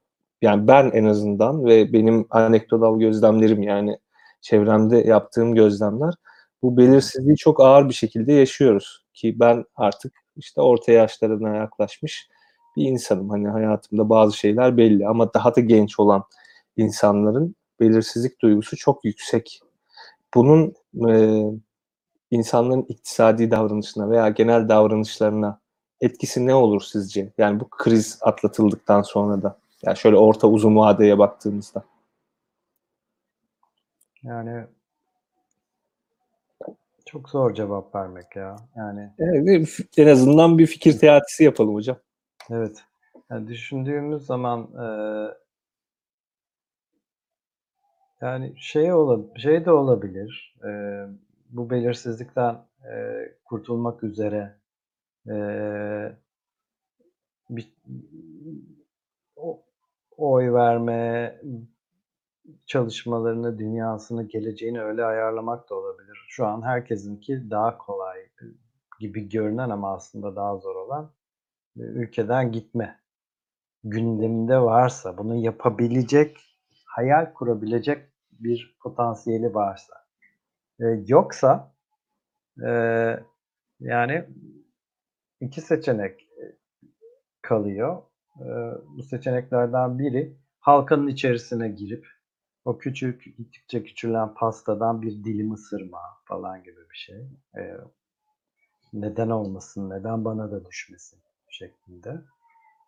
[0.42, 3.98] yani ben en azından ve benim anekdotal gözlemlerim yani
[4.42, 6.14] çevremde yaptığım gözlemler
[6.62, 12.30] bu belirsizliği çok ağır bir şekilde yaşıyoruz ki ben artık işte orta yaşlarına yaklaşmış
[12.78, 13.30] bir insanım.
[13.30, 16.24] Hani hayatımda bazı şeyler belli ama daha da genç olan
[16.78, 19.62] insanların belirsizlik duygusu çok yüksek.
[20.34, 20.74] Bunun
[21.10, 21.42] e,
[22.32, 25.60] insanların iktisadi davranışına veya genel davranışlarına
[26.02, 27.34] etkisi ne olur sizce?
[27.38, 29.61] Yani bu kriz atlatıldıktan sonra da.
[29.86, 31.84] Yani şöyle orta uzun vadeye baktığımızda.
[34.24, 34.66] Yani
[37.06, 38.56] çok zor cevap vermek ya.
[38.76, 41.98] Yani Evet, en azından bir fikir teatisi yapalım hocam.
[42.52, 42.84] evet.
[43.30, 44.86] Yani düşündüğümüz zaman e,
[48.22, 50.56] yani şey olab şey de olabilir.
[50.64, 50.70] E,
[51.50, 52.56] bu belirsizlikten
[52.94, 52.94] e,
[53.46, 54.56] kurtulmak üzere
[55.30, 55.36] e,
[57.50, 57.74] bir
[60.22, 61.36] oy verme
[62.66, 66.26] çalışmalarını, dünyasını, geleceğini öyle ayarlamak da olabilir.
[66.30, 68.20] Şu an herkesinki daha kolay
[69.00, 71.12] gibi görünen ama aslında daha zor olan
[71.78, 73.02] e, ülkeden gitme.
[73.84, 76.38] Gündeminde varsa, bunu yapabilecek,
[76.86, 79.94] hayal kurabilecek bir potansiyeli varsa.
[80.80, 81.74] E, yoksa
[82.66, 82.70] e,
[83.80, 84.26] yani
[85.42, 86.28] iki seçenek
[87.42, 88.04] kalıyor.
[88.40, 88.46] E,
[88.98, 92.08] bu seçeneklerden biri halkanın içerisine girip
[92.66, 97.28] o küçük, gittikçe küçülen pastadan bir dilim ısırma falan gibi bir şey.
[97.58, 97.78] E,
[98.94, 102.22] neden olmasın, neden bana da düşmesin şeklinde.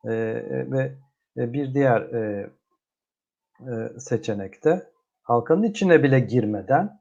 [0.06, 0.12] E,
[0.71, 0.97] ve
[1.36, 2.49] bir diğer e,
[3.62, 4.89] e, seçenekte
[5.23, 6.99] halkanın içine bile girmeden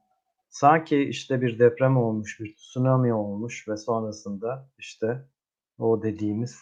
[0.49, 5.25] sanki işte bir deprem olmuş, bir tsunami olmuş ve sonrasında işte
[5.79, 6.59] o dediğimiz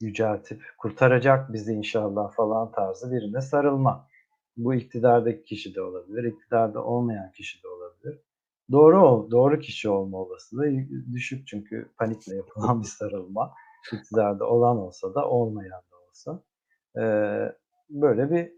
[0.00, 4.08] yüceltip kurtaracak bizi inşallah falan tarzı birine sarılma.
[4.56, 8.20] Bu iktidardaki kişi de olabilir, iktidarda olmayan kişi de olabilir.
[8.72, 10.70] Doğru ol, doğru kişi olma olasılığı
[11.12, 13.54] düşük çünkü panikle yapılan bir sarılma.
[13.92, 16.42] İktidarda olan olsa da olmayan da olsa.
[16.96, 17.52] Ee,
[17.90, 18.52] böyle bir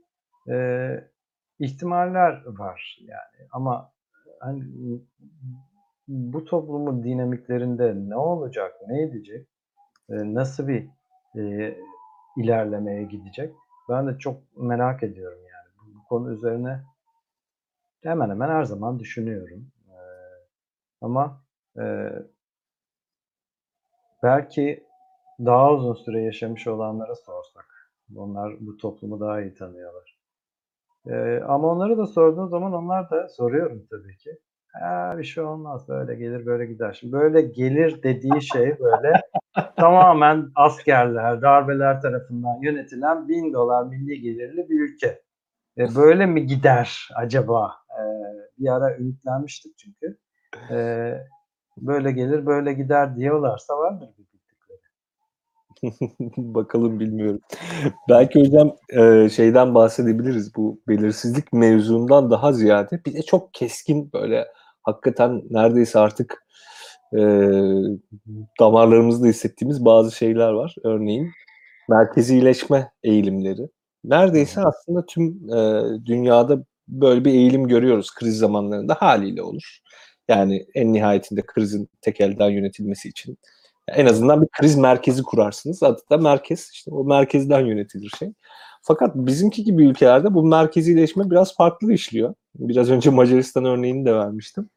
[0.52, 1.10] e,
[1.58, 3.92] ihtimaller var yani ama
[4.40, 4.64] hani
[6.08, 9.48] bu toplumun dinamiklerinde ne olacak, ne edecek,
[10.10, 10.88] e, nasıl bir
[11.36, 11.74] e,
[12.36, 13.54] ilerlemeye gidecek
[13.88, 16.82] ben de çok merak ediyorum yani bu konu üzerine
[18.02, 19.98] hemen hemen her zaman düşünüyorum e,
[21.00, 21.40] ama
[21.78, 22.12] e,
[24.22, 24.86] belki
[25.40, 30.18] daha uzun süre yaşamış olanlara sorsak onlar bu toplumu daha iyi tanıyorlar.
[31.06, 34.38] Ee, ama onları da sorduğun zaman onlar da soruyorum tabii ki.
[34.72, 36.96] Ha, bir şey olmaz böyle gelir böyle gider.
[37.00, 39.12] Şimdi böyle gelir dediği şey böyle
[39.82, 45.22] tamamen askerler, darbeler tarafından yönetilen bin dolar milli gelirli bir ülke.
[45.78, 47.74] E, böyle mi gider acaba?
[47.90, 48.02] E,
[48.58, 50.18] bir ara ümitlenmiştik çünkü.
[50.70, 50.78] E,
[51.76, 54.32] böyle gelir böyle gider diyorlarsa vardır bir
[56.36, 57.40] Bakalım bilmiyorum.
[58.08, 64.48] Belki hocam e, şeyden bahsedebiliriz bu belirsizlik mevzundan daha ziyade bir de çok keskin böyle
[64.82, 66.42] hakikaten neredeyse artık
[67.12, 67.22] e,
[68.60, 70.74] damarlarımızda hissettiğimiz bazı şeyler var.
[70.84, 71.30] Örneğin
[71.88, 73.68] merkezileşme eğilimleri.
[74.04, 79.78] Neredeyse aslında tüm e, dünyada böyle bir eğilim görüyoruz kriz zamanlarında haliyle olur.
[80.28, 83.38] Yani en nihayetinde krizin tek elden yönetilmesi için
[83.88, 85.82] en azından bir kriz merkezi kurarsınız.
[85.82, 86.70] Adı da merkez.
[86.72, 88.32] İşte o merkezden yönetilir şey.
[88.82, 92.34] Fakat bizimki gibi ülkelerde bu merkezileşme biraz farklı işliyor.
[92.54, 94.70] Biraz önce Macaristan örneğini de vermiştim.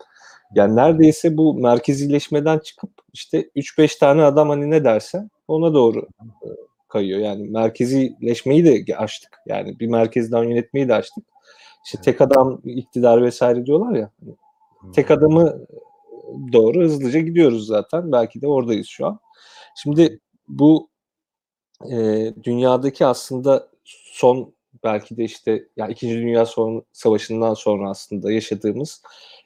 [0.54, 6.08] Yani neredeyse bu merkezileşmeden çıkıp işte 3-5 tane adam hani ne derse ona doğru
[6.88, 7.20] kayıyor.
[7.20, 9.38] Yani merkezileşmeyi de açtık.
[9.46, 11.24] Yani bir merkezden yönetmeyi de açtık.
[11.86, 14.12] İşte tek adam iktidar vesaire diyorlar ya.
[14.94, 15.68] Tek adamı
[16.54, 18.12] doğru hızlıca gidiyoruz zaten.
[18.12, 19.20] Belki de oradayız şu an.
[19.76, 20.90] Şimdi bu
[21.92, 21.98] e,
[22.44, 26.46] dünyadaki aslında son belki de işte ya İkinci Dünya
[26.92, 29.02] Savaşı'ndan sonra aslında yaşadığımız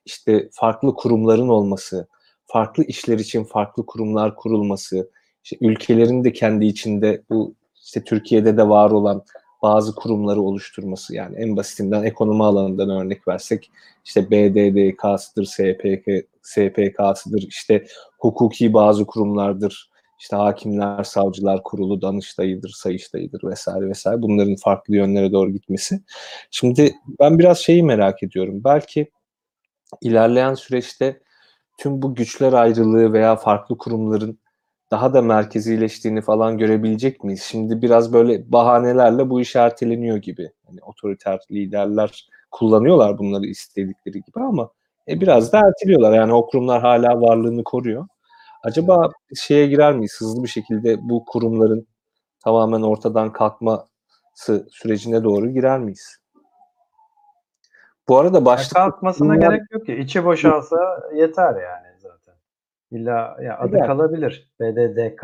[0.05, 2.07] işte farklı kurumların olması,
[2.45, 5.11] farklı işler için farklı kurumlar kurulması,
[5.43, 9.23] işte ülkelerin de kendi içinde bu işte Türkiye'de de var olan
[9.61, 11.15] bazı kurumları oluşturması.
[11.15, 13.71] Yani en basitinden ekonomi alanından örnek versek
[14.05, 17.85] işte BDDK'sıdır, SPK, SPK'sıdır, işte
[18.19, 19.88] hukuki bazı kurumlardır,
[20.19, 26.01] işte hakimler, savcılar kurulu, danıştayıdır, sayıştayıdır vesaire vesaire bunların farklı yönlere doğru gitmesi.
[26.51, 28.62] Şimdi ben biraz şeyi merak ediyorum.
[28.63, 29.12] Belki
[30.01, 31.21] ilerleyen süreçte
[31.77, 34.39] tüm bu güçler ayrılığı veya farklı kurumların
[34.91, 37.43] daha da merkezileştiğini falan görebilecek miyiz?
[37.43, 40.51] Şimdi biraz böyle bahanelerle bu iş erteleniyor gibi.
[40.67, 44.69] Hani otoriter liderler kullanıyorlar bunları istedikleri gibi ama
[45.08, 46.13] e, biraz da erteliyorlar.
[46.13, 48.08] Yani o kurumlar hala varlığını koruyor.
[48.63, 50.15] Acaba şeye girer miyiz?
[50.19, 51.88] Hızlı bir şekilde bu kurumların
[52.43, 56.17] tamamen ortadan kalkması sürecine doğru girer miyiz?
[58.08, 59.95] Bu arada başlık kalkmasına Bunlar- gerek yok ki.
[59.95, 62.36] İçi boşalsa yeter yani zaten.
[62.91, 63.88] İlla ya adı Eder.
[63.88, 64.52] kalabilir.
[64.60, 65.24] BDDK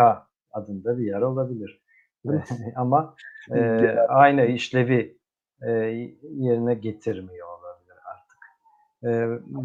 [0.51, 1.81] adında bir yer olabilir.
[2.29, 2.49] Evet.
[2.75, 3.15] Ama
[3.51, 5.17] e, aynı işlevi
[5.61, 5.71] e,
[6.21, 8.37] yerine getirmiyor olabilir artık.
[9.03, 9.09] E,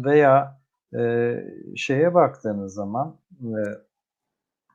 [0.09, 0.61] veya
[0.99, 1.33] e,
[1.75, 3.61] şeye baktığınız zaman e,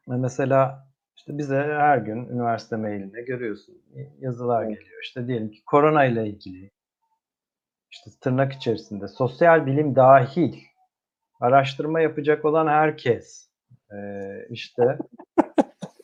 [0.07, 3.83] mesela işte bize her gün üniversite mailinde görüyorsun
[4.19, 4.79] yazılar Evet.
[4.79, 5.03] geliyor.
[5.03, 6.71] İşte diyelim ki korona ile ilgili
[7.91, 10.55] işte tırnak içerisinde sosyal bilim dahil
[11.41, 13.51] araştırma yapacak olan herkes
[13.93, 13.97] e,
[14.51, 14.83] işte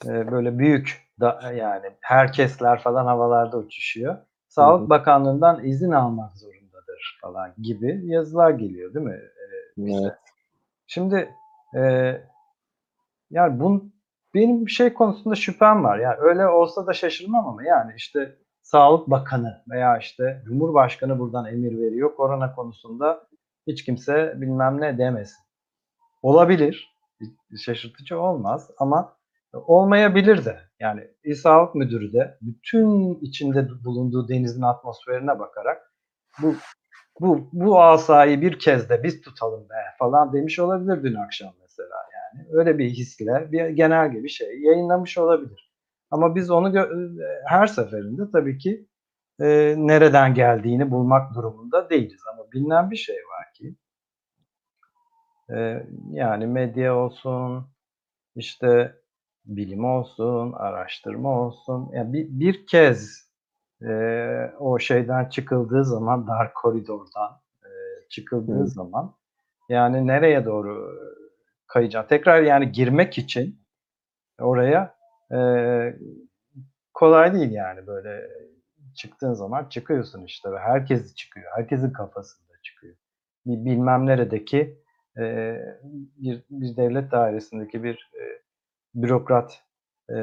[0.07, 4.17] e, böyle büyük da, yani herkesler falan havalarda uçuşuyor.
[4.49, 9.21] Sağlık Bakanlığı'ndan izin almak zorundadır falan gibi yazılar geliyor değil mi?
[9.77, 10.03] bize?
[10.03, 10.19] Evet.
[10.87, 11.35] Şimdi
[11.77, 12.13] e,
[13.33, 13.95] yani bun,
[14.35, 15.99] benim bir şey konusunda şüphem var.
[15.99, 21.79] Yani öyle olsa da şaşırmam ama yani işte Sağlık Bakanı veya işte Cumhurbaşkanı buradan emir
[21.79, 22.15] veriyor.
[22.17, 23.27] Korona konusunda
[23.67, 25.45] hiç kimse bilmem ne demesin.
[26.23, 26.93] Olabilir.
[27.65, 29.17] Şaşırtıcı olmaz ama
[29.53, 30.61] olmayabilir de.
[30.81, 35.93] Yani İl Sağlık Müdürü de bütün içinde bulunduğu denizin atmosferine bakarak
[36.43, 36.55] bu
[37.21, 41.97] bu bu asayı bir kez de biz tutalım be falan demiş olabilir dün akşam mesela
[42.35, 42.47] yani.
[42.53, 45.73] Öyle bir hisle bir genelge bir şey yayınlamış olabilir.
[46.11, 48.87] Ama biz onu gö- her seferinde tabii ki
[49.41, 52.21] e, nereden geldiğini bulmak durumunda değiliz.
[52.33, 53.77] Ama bilinen bir şey var ki
[55.51, 57.67] e, yani medya olsun,
[58.37, 58.95] işte
[59.45, 61.91] bilim olsun, araştırma olsun.
[61.93, 63.31] Yani bir, bir kez
[63.83, 63.93] e,
[64.59, 67.71] o şeyden çıkıldığı zaman, dar koridordan e,
[68.09, 68.67] çıkıldığı Hı.
[68.67, 69.15] zaman
[69.69, 70.99] yani nereye doğru
[71.73, 72.09] kayacak?
[72.09, 73.61] Tekrar yani girmek için
[74.41, 74.95] oraya
[75.33, 75.39] e,
[76.95, 78.31] kolay değil yani böyle
[78.95, 81.47] çıktığın zaman çıkıyorsun işte ve herkes çıkıyor.
[81.57, 82.97] Herkesin kafasında çıkıyor.
[83.47, 84.79] Bir bilmem neredeki
[85.19, 85.57] e,
[86.17, 88.23] bir, bir devlet dairesindeki bir e,
[88.95, 89.63] bürokrat,
[90.11, 90.15] e,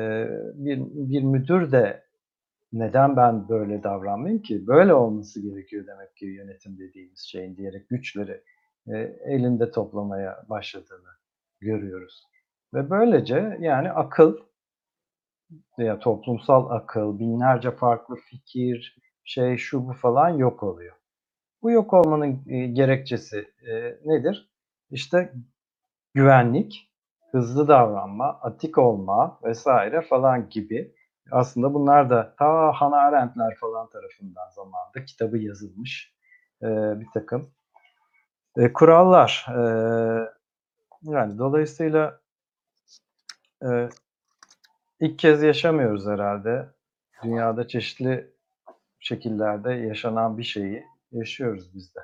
[0.53, 2.03] bir, bir müdür de
[2.73, 4.67] neden ben böyle davranmayayım ki?
[4.67, 8.43] Böyle olması gerekiyor demek ki yönetim dediğimiz şeyin diyerek güçleri
[8.87, 11.18] e, elinde toplamaya başladığını
[11.61, 12.23] görüyoruz.
[12.73, 14.37] Ve böylece yani akıl
[15.79, 20.95] veya toplumsal akıl, binlerce farklı fikir, şey şu bu falan yok oluyor.
[21.61, 23.73] Bu yok olmanın e, gerekçesi e,
[24.05, 24.49] nedir?
[24.91, 25.33] İşte
[26.13, 26.91] güvenlik,
[27.31, 30.95] hızlı davranma, atik olma vesaire falan gibi.
[31.31, 36.13] Aslında bunlar da ta Hannah Arendt'ler falan tarafından zamanında kitabı yazılmış
[36.63, 36.67] e,
[36.99, 37.51] bir takım
[38.73, 39.45] kurallar.
[41.03, 42.19] Yani dolayısıyla
[43.63, 43.89] e,
[44.99, 46.69] ilk kez yaşamıyoruz herhalde.
[47.23, 48.31] Dünyada çeşitli
[48.99, 51.99] şekillerde yaşanan bir şeyi yaşıyoruz biz de.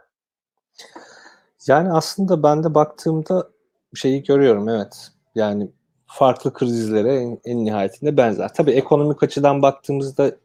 [1.68, 3.50] Yani aslında ben de baktığımda
[3.96, 5.12] şeyi görüyorum evet.
[5.36, 5.72] Yani
[6.08, 8.54] farklı krizlere en, en nihayetinde benzer.
[8.54, 10.36] Tabii ekonomik açıdan baktığımızda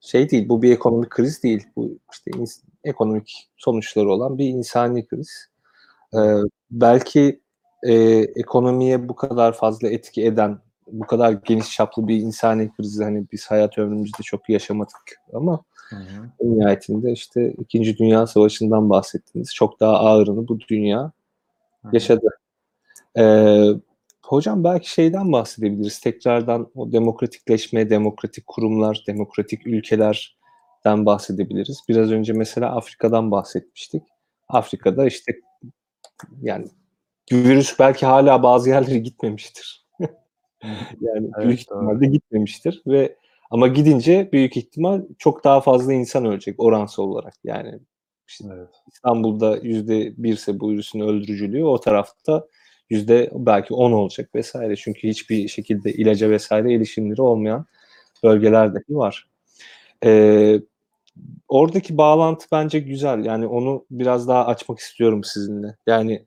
[0.00, 1.66] şey değil, bu bir ekonomik kriz değil.
[1.76, 2.30] Bu işte
[2.84, 5.48] ekonomik sonuçları olan bir insani kriz.
[6.14, 6.18] Ee,
[6.70, 7.40] belki
[7.82, 7.94] e,
[8.36, 13.50] ekonomiye bu kadar fazla etki eden, bu kadar geniş çaplı bir insani krizi hani biz
[13.50, 15.64] hayat ömrümüzde çok yaşamadık ama
[16.40, 19.54] en nihayetinde işte İkinci Dünya Savaşı'ndan bahsettiniz.
[19.54, 21.12] Çok daha ağırını bu dünya
[21.92, 22.28] yaşadı.
[23.18, 23.68] Ee,
[24.24, 26.00] hocam belki şeyden bahsedebiliriz.
[26.00, 31.80] Tekrardan o demokratikleşme, demokratik kurumlar, demokratik ülkelerden bahsedebiliriz.
[31.88, 34.02] Biraz önce mesela Afrika'dan bahsetmiştik.
[34.48, 35.32] Afrika'da işte
[36.42, 36.66] yani
[37.32, 39.86] virüs belki hala bazı yerlere gitmemiştir.
[40.00, 40.10] yani
[41.02, 41.52] Evet, büyük doğru.
[41.52, 43.16] ihtimalle gitmemiştir ve
[43.50, 47.34] ama gidince büyük ihtimal çok daha fazla insan ölecek oransal olarak.
[47.44, 47.78] Yani
[48.28, 48.68] işte Evet.
[48.94, 52.46] İstanbul'da yüzde birse bu virüsün öldürücülüğü o tarafta
[52.90, 54.76] yüzde belki 10 olacak vesaire.
[54.76, 57.66] Çünkü hiçbir şekilde ilaca vesaire erişimleri olmayan
[58.24, 59.28] bölgeler dahi var.
[60.04, 60.60] Ee,
[61.48, 63.24] oradaki bağlantı bence güzel.
[63.24, 65.76] Yani onu biraz daha açmak istiyorum sizinle.
[65.86, 66.26] Yani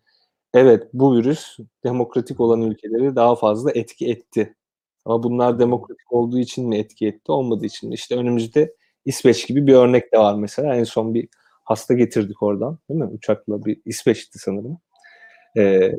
[0.54, 4.56] evet bu virüs demokratik olan ülkeleri daha fazla etki etti.
[5.06, 7.96] Ama bunlar demokratik olduğu için mi etki etti, olmadığı için mi?
[7.96, 8.76] İşte önümüzde
[9.06, 10.76] İsveç gibi bir örnek de var mesela.
[10.76, 11.30] En son bir
[11.64, 13.08] hasta getirdik oradan, değil mi?
[13.08, 14.78] Uçakla bir İsveç'ti sanırım.
[15.58, 15.92] Ee,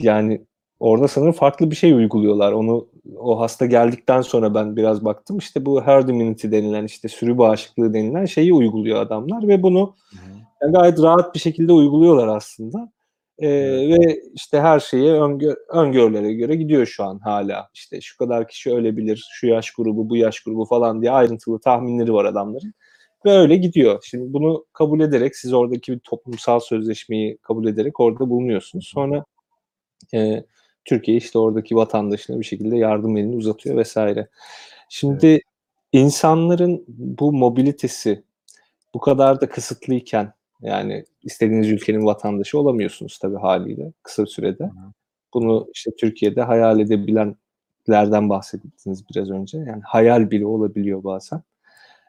[0.00, 0.46] yani
[0.82, 2.52] orada sanırım farklı bir şey uyguluyorlar.
[2.52, 5.38] Onu o hasta geldikten sonra ben biraz baktım.
[5.38, 9.94] İşte bu herd immunity denilen işte sürü bağışıklığı denilen şeyi uyguluyor adamlar ve bunu
[10.62, 12.92] yani gayet rahat bir şekilde uyguluyorlar aslında.
[13.38, 13.48] Ee,
[13.88, 17.68] ve işte her şeye öngör, öngörülere göre gidiyor şu an hala.
[17.74, 22.14] İşte şu kadar kişi ölebilir, şu yaş grubu, bu yaş grubu falan diye ayrıntılı tahminleri
[22.14, 22.74] var adamların.
[23.26, 24.02] Ve öyle gidiyor.
[24.04, 28.90] Şimdi bunu kabul ederek, siz oradaki bir toplumsal sözleşmeyi kabul ederek orada bulunuyorsunuz.
[28.94, 29.24] Sonra
[30.14, 30.44] e,
[30.84, 34.28] Türkiye işte oradaki vatandaşına bir şekilde yardım elini uzatıyor vesaire.
[34.88, 35.42] Şimdi evet.
[35.92, 38.22] insanların bu mobilitesi
[38.94, 44.64] bu kadar da kısıtlıyken yani istediğiniz ülkenin vatandaşı olamıyorsunuz tabii haliyle kısa sürede.
[44.64, 44.70] Hı.
[45.34, 49.58] Bunu işte Türkiye'de hayal edebilenlerden bahsettiniz biraz önce.
[49.58, 51.42] Yani hayal bile olabiliyor bazen.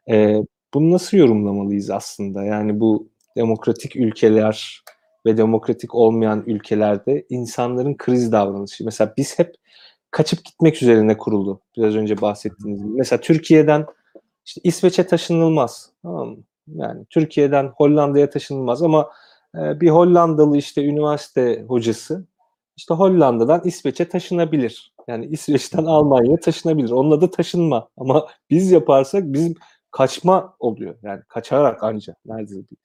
[0.09, 0.43] Ee,
[0.74, 2.43] bunu nasıl yorumlamalıyız aslında?
[2.43, 4.84] Yani bu demokratik ülkeler
[5.26, 8.86] ve demokratik olmayan ülkelerde insanların kriz davranışı.
[8.86, 9.55] Mesela biz hep
[10.11, 11.61] kaçıp gitmek üzerine kuruldu.
[11.78, 12.93] Biraz önce bahsettiğiniz gibi.
[12.95, 13.86] Mesela Türkiye'den
[14.45, 15.91] işte İsveç'e taşınılmaz.
[16.01, 16.38] Tamam mı?
[16.67, 19.09] Yani Türkiye'den Hollanda'ya taşınılmaz ama
[19.55, 22.26] e, bir Hollandalı işte üniversite hocası
[22.78, 24.93] işte Hollanda'dan İsveç'e taşınabilir.
[25.07, 26.91] Yani İsveç'ten Almanya'ya taşınabilir.
[26.91, 27.89] Onun adı taşınma.
[27.97, 29.55] Ama biz yaparsak bizim
[29.91, 30.95] kaçma oluyor.
[31.03, 32.17] Yani kaçarak ancak.
[32.26, 32.78] Nerede bir,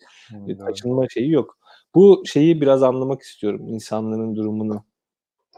[0.47, 1.58] bir kaçınma şeyi yok.
[1.99, 3.69] Bu şeyi biraz anlamak istiyorum.
[3.69, 4.85] insanların durumunu.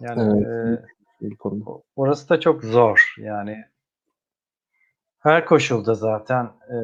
[0.00, 0.84] Yani evet,
[1.22, 1.82] e, konu.
[1.96, 3.14] Orası da çok zor.
[3.18, 3.64] Yani
[5.18, 6.78] her koşulda zaten e,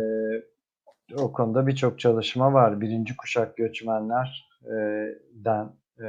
[1.14, 2.80] o konuda birçok çalışma var.
[2.80, 6.06] Birinci kuşak göçmenlerden e,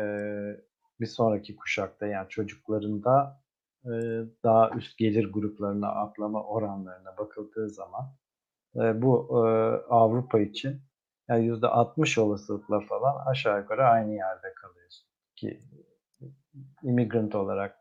[1.00, 3.42] bir sonraki kuşakta yani çocuklarında
[3.86, 3.92] e,
[4.44, 8.06] daha üst gelir gruplarına atlama oranlarına bakıldığı zaman
[8.76, 9.40] e, bu e,
[9.90, 10.87] Avrupa için
[11.30, 15.08] yani yüzde 60 olasılıkla falan aşağı yukarı aynı yerde kalıyorsun.
[15.36, 15.62] Ki
[16.84, 17.78] immigrant olarak,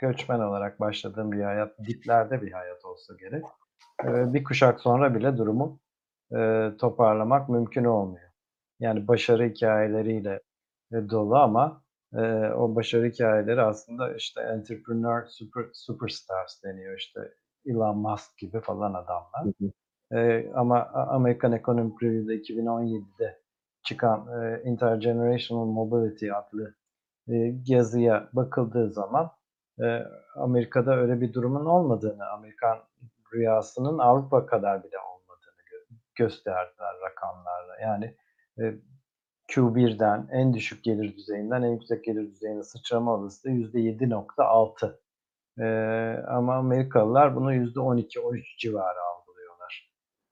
[0.00, 3.44] göçmen olarak başladığım bir hayat, diplerde bir hayat olsa gerek.
[4.04, 5.80] E, bir kuşak sonra bile durumu
[6.36, 8.30] e, toparlamak mümkün olmuyor.
[8.80, 10.40] Yani başarı hikayeleriyle
[10.92, 11.82] e, dolu ama
[12.14, 17.20] e, o başarı hikayeleri aslında işte entrepreneur super, superstars deniyor işte
[17.66, 19.44] Elon Musk gibi falan adamlar.
[19.44, 19.72] Hı hı.
[20.14, 23.38] E, ama Amerikan Economic Review'de 2017'de
[23.82, 26.74] çıkan e, Intergenerational Mobility adlı
[27.28, 27.34] e,
[27.66, 29.30] yazıya bakıldığı zaman
[29.80, 30.02] e,
[30.36, 32.78] Amerika'da öyle bir durumun olmadığını, Amerikan
[33.34, 37.80] rüyasının Avrupa kadar bile olmadığını gö- gösterdiler rakamlarla.
[37.82, 38.16] Yani
[38.58, 38.62] e,
[39.48, 45.00] Q1'den en düşük gelir düzeyinden en yüksek gelir düzeyine sıçrama olasılığı %7.6.
[45.58, 49.13] Ee, ama Amerikalılar bunu %12-13 civarı algılıyorlar.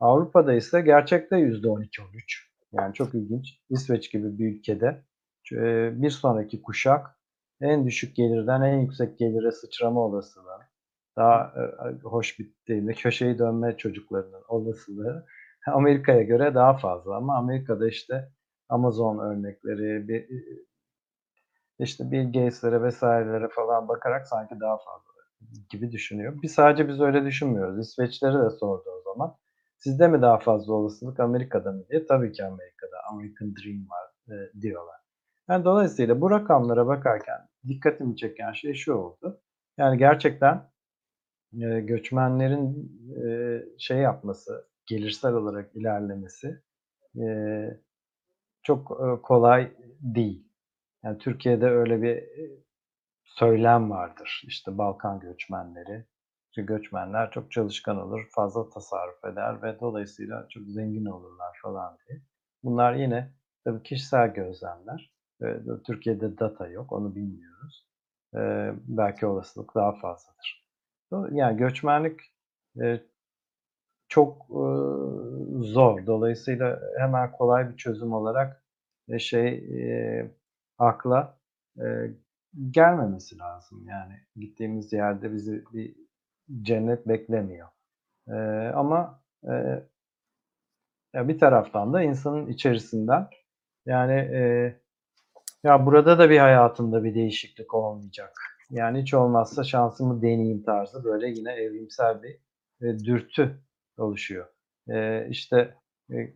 [0.03, 2.49] Avrupa'da ise gerçekte %12-13.
[2.73, 3.61] Yani çok ilginç.
[3.71, 5.05] İsveç gibi bir ülkede
[6.03, 7.19] bir sonraki kuşak
[7.61, 10.61] en düşük gelirden en yüksek gelire sıçrama olasılığı,
[11.17, 11.55] daha
[12.03, 15.27] hoş bir deyimle köşeyi dönme çocuklarının olasılığı
[15.67, 18.29] Amerika'ya göre daha fazla ama Amerika'da işte
[18.69, 20.29] Amazon örnekleri, bir,
[21.79, 25.13] işte Bill Gates'lere vesairelere falan bakarak sanki daha fazla
[25.71, 26.43] gibi düşünüyor.
[26.43, 27.89] Biz sadece biz öyle düşünmüyoruz.
[27.89, 29.37] İsveçlere de sordu o zaman.
[29.85, 32.07] Sizde mi daha fazla olasılık Amerika'da mı diye.
[32.07, 32.97] Tabii ki Amerika'da.
[33.11, 34.97] American Dream var e, diyorlar.
[35.49, 39.41] Yani dolayısıyla bu rakamlara bakarken dikkatimi çeken şey şu oldu.
[39.79, 40.71] Yani gerçekten
[41.63, 42.93] e, göçmenlerin
[43.25, 46.63] e, şey yapması, gelirsel olarak ilerlemesi
[47.17, 47.25] e,
[48.63, 50.49] çok e, kolay değil.
[51.05, 52.63] Yani Türkiye'de öyle bir e,
[53.25, 54.43] söylem vardır.
[54.47, 56.05] İşte Balkan göçmenleri,
[56.53, 62.23] işte göçmenler çok çalışkan olur, fazla tasarruf eder ve dolayısıyla çok zengin olurlar falan diye.
[62.65, 63.31] Bunlar yine
[63.65, 65.13] tabii kişisel gözlemler.
[65.87, 67.87] Türkiye'de data yok, onu bilmiyoruz.
[68.89, 70.69] Belki olasılık daha fazladır.
[71.31, 72.21] Yani göçmenlik
[74.09, 74.47] çok
[75.61, 76.07] zor.
[76.07, 78.65] Dolayısıyla hemen kolay bir çözüm olarak
[79.19, 79.69] şey
[80.79, 81.39] akla
[82.71, 83.87] gelmemesi lazım.
[83.87, 86.02] Yani gittiğimiz yerde bizi bir
[86.63, 87.69] cennet beklemiyor.
[88.29, 88.33] E,
[88.75, 89.83] ama e,
[91.15, 93.29] ya bir taraftan da insanın içerisinden
[93.87, 94.75] yani e,
[95.65, 98.39] Ya burada da bir hayatımda bir değişiklik olmayacak.
[98.71, 102.39] Yani hiç olmazsa şansımı deneyeyim tarzı böyle yine evrimsel bir
[102.83, 103.61] e, dürtü
[103.99, 104.47] oluşuyor.
[104.89, 105.75] E, işte
[106.13, 106.35] e,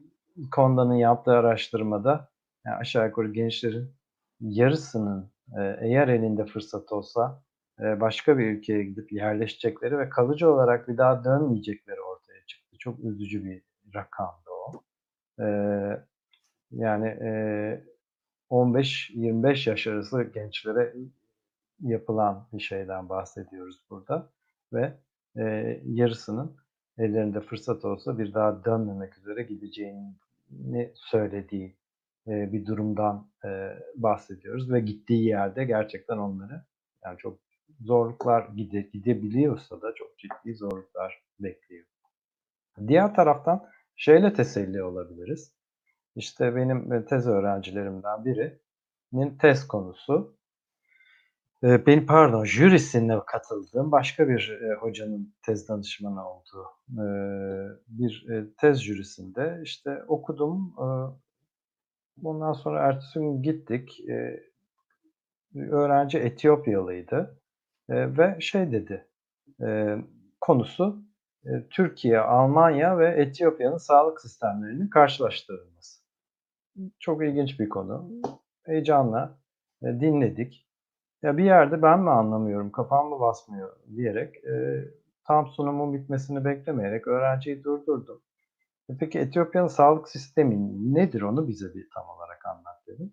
[0.51, 2.29] Konda'nın yaptığı araştırmada
[2.67, 3.95] yani aşağı yukarı gençlerin
[4.41, 7.43] yarısının e, eğer elinde fırsat olsa
[7.81, 12.77] başka bir ülkeye gidip yerleşecekleri ve kalıcı olarak bir daha dönmeyecekleri ortaya çıktı.
[12.79, 13.62] Çok üzücü bir
[13.95, 14.83] rakamdı o.
[16.70, 17.85] Yani e,
[18.51, 20.95] 15-25 yaş arası gençlere
[21.81, 24.31] yapılan bir şeyden bahsediyoruz burada
[24.72, 24.93] ve
[25.85, 26.57] yarısının
[26.99, 31.77] ellerinde fırsat olsa bir daha dönmemek üzere gideceğini söylediği
[32.27, 33.29] bir durumdan
[33.97, 36.62] bahsediyoruz ve gittiği yerde gerçekten onları
[37.05, 37.39] yani çok
[37.81, 41.87] zorluklar gide, gidebiliyorsa da çok ciddi zorluklar bekliyor.
[42.89, 45.53] Diğer taraftan şeyle teselli olabiliriz.
[46.17, 50.37] İşte benim tez öğrencilerimden birinin tez konusu
[51.62, 57.07] e, benim pardon jürisine katıldığım başka bir e, hocanın tez danışmanı olduğu e,
[57.89, 60.75] bir e, tez jürisinde işte okudum.
[60.79, 60.87] E,
[62.17, 64.01] bundan sonra ertesi gün gittik.
[64.09, 64.43] E,
[65.55, 67.41] öğrenci Etiyopyalıydı
[67.89, 69.07] e, ve şey dedi
[69.62, 69.99] e,
[70.41, 71.03] konusu
[71.45, 76.01] e, Türkiye, Almanya ve Etiyopya'nın sağlık sistemlerinin karşılaştırılması.
[76.99, 78.11] Çok ilginç bir konu.
[78.66, 79.39] Heyecanla
[79.82, 80.66] e, dinledik.
[81.22, 84.84] Ya bir yerde ben mi anlamıyorum, kafam mı basmıyor diyerek e,
[85.24, 88.22] tam sunumun bitmesini beklemeyerek öğrenciyi durdurdum.
[88.89, 90.55] E, peki Etiyopya'nın sağlık sistemi
[90.95, 93.12] nedir onu bize bir tam olarak anlat dedim.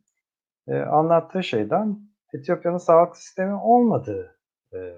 [0.67, 1.99] E, anlattığı şeyden
[2.34, 4.39] Etiyopya'nın sağlık sistemi olmadığı
[4.74, 4.95] e,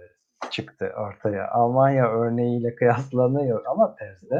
[0.50, 1.52] çıktı ortaya.
[1.52, 4.40] Almanya örneğiyle kıyaslanıyor ama tezde.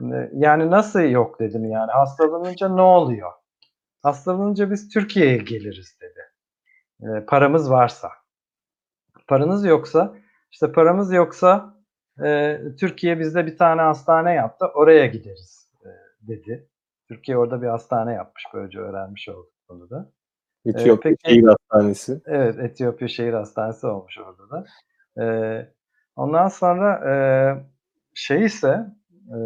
[0.32, 3.32] yani nasıl yok dedim yani hastalanınca ne oluyor?
[4.02, 6.20] Hastalanınca biz Türkiye'ye geliriz dedi.
[7.02, 8.10] E, paramız varsa.
[9.28, 10.14] Paranız yoksa
[10.50, 11.74] işte paramız yoksa
[12.24, 15.88] e, Türkiye bizde bir tane hastane yaptı oraya gideriz e,
[16.20, 16.68] dedi.
[17.08, 20.12] Türkiye orada bir hastane yapmış böylece öğrenmiş olduk bunu da.
[20.66, 22.20] Etiyopya ee, Şehir Hastanesi.
[22.26, 24.64] Evet, Etiyopya Şehir Hastanesi olmuş orada da.
[25.22, 25.68] Ee,
[26.16, 27.14] ondan sonra e,
[28.14, 28.86] şey ise
[29.28, 29.38] e,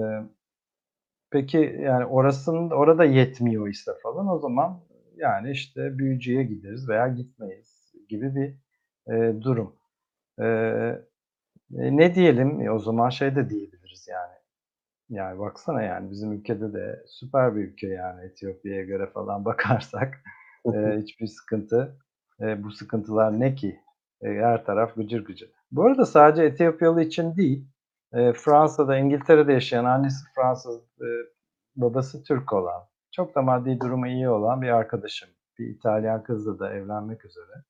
[1.31, 4.81] peki yani orasının orada yetmiyor ise falan o zaman
[5.17, 8.55] yani işte büyücüye gideriz veya gitmeyiz gibi bir
[9.15, 9.77] e, durum.
[10.41, 10.45] E,
[11.71, 14.39] ne diyelim o zaman şey de diyebiliriz yani.
[15.11, 20.23] Yani baksana yani bizim ülkede de süper bir ülke yani Etiyopya'ya göre falan bakarsak
[20.75, 21.97] e, hiçbir sıkıntı.
[22.41, 23.81] E, bu sıkıntılar ne ki?
[24.23, 25.51] E, her taraf gıcır gıcır.
[25.73, 27.67] Bu arada sadece Etiyopyalı için değil,
[28.13, 31.09] e, Fransa'da, İngiltere'de yaşayan annesi Fransız, e,
[31.77, 35.29] babası Türk olan, çok da maddi durumu iyi olan bir arkadaşım.
[35.59, 37.65] Bir İtalyan kızla da evlenmek üzere.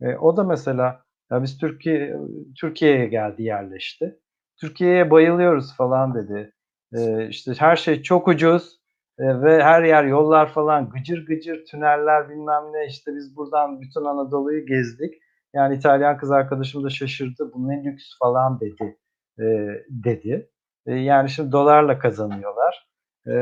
[0.00, 2.16] E, o da mesela ya biz Türkiye
[2.60, 4.20] Türkiye'ye geldi yerleşti.
[4.56, 6.52] Türkiye'ye bayılıyoruz falan dedi.
[6.92, 8.80] E, işte her şey çok ucuz
[9.18, 14.04] e, ve her yer yollar falan gıcır gıcır tüneller bilmem ne işte biz buradan bütün
[14.04, 15.14] Anadolu'yu gezdik.
[15.54, 17.50] Yani İtalyan kız arkadaşım da şaşırdı.
[17.54, 18.96] Bu ne lüks falan dedi.
[19.38, 19.44] E,
[19.88, 20.50] dedi.
[20.86, 22.88] E, yani şimdi dolarla kazanıyorlar.
[23.26, 23.32] E,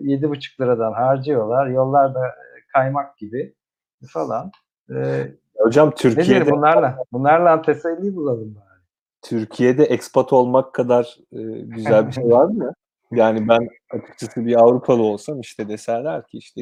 [0.00, 1.66] yedi buçuk liradan harcıyorlar.
[1.66, 2.34] Yollar da
[2.72, 3.54] kaymak gibi
[4.08, 4.50] falan.
[4.90, 5.26] E,
[5.56, 6.98] Hocam Türkiye'de nedir bunlarla?
[7.12, 8.80] Bunlarla teselli bulalım bari.
[9.22, 12.72] Türkiye'de expat olmak kadar e, güzel bir şey var mı?
[13.16, 16.60] Yani ben açıkçası bir Avrupalı olsam işte deseler ki işte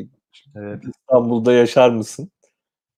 [0.57, 0.83] evet.
[0.85, 2.31] İstanbul'da yaşar mısın?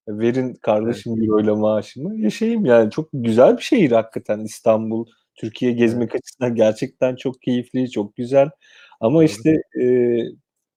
[0.09, 1.29] Verin kardeşim evet.
[1.29, 2.21] euroyla maaşımı.
[2.21, 2.91] Yaşayayım yani.
[2.91, 5.07] Çok güzel bir şehir hakikaten İstanbul.
[5.35, 6.21] Türkiye gezmek evet.
[6.21, 8.51] açısından gerçekten çok keyifli, çok güzel.
[9.01, 9.31] Ama evet.
[9.31, 10.17] işte e,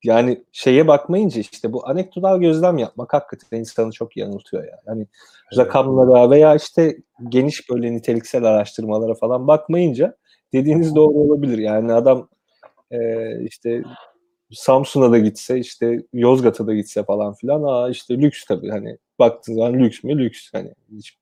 [0.04, 4.82] yani şeye bakmayınca işte bu anekdotal gözlem yapmak hakikaten insanı çok yanıltıyor yani.
[4.86, 5.08] Hani
[5.54, 5.66] evet.
[5.66, 6.98] rakamlara veya işte
[7.30, 10.18] geniş böyle niteliksel araştırmalara falan bakmayınca
[10.54, 11.58] dediğiniz doğru olabilir.
[11.58, 12.30] Yani adam
[12.92, 13.00] e,
[13.44, 13.84] işte
[14.52, 19.54] Samsun'a da gitse işte Yozgat'a da gitse falan filan aa işte lüks tabii hani baktığın
[19.54, 21.18] zaman lüks mü lüks hani hiç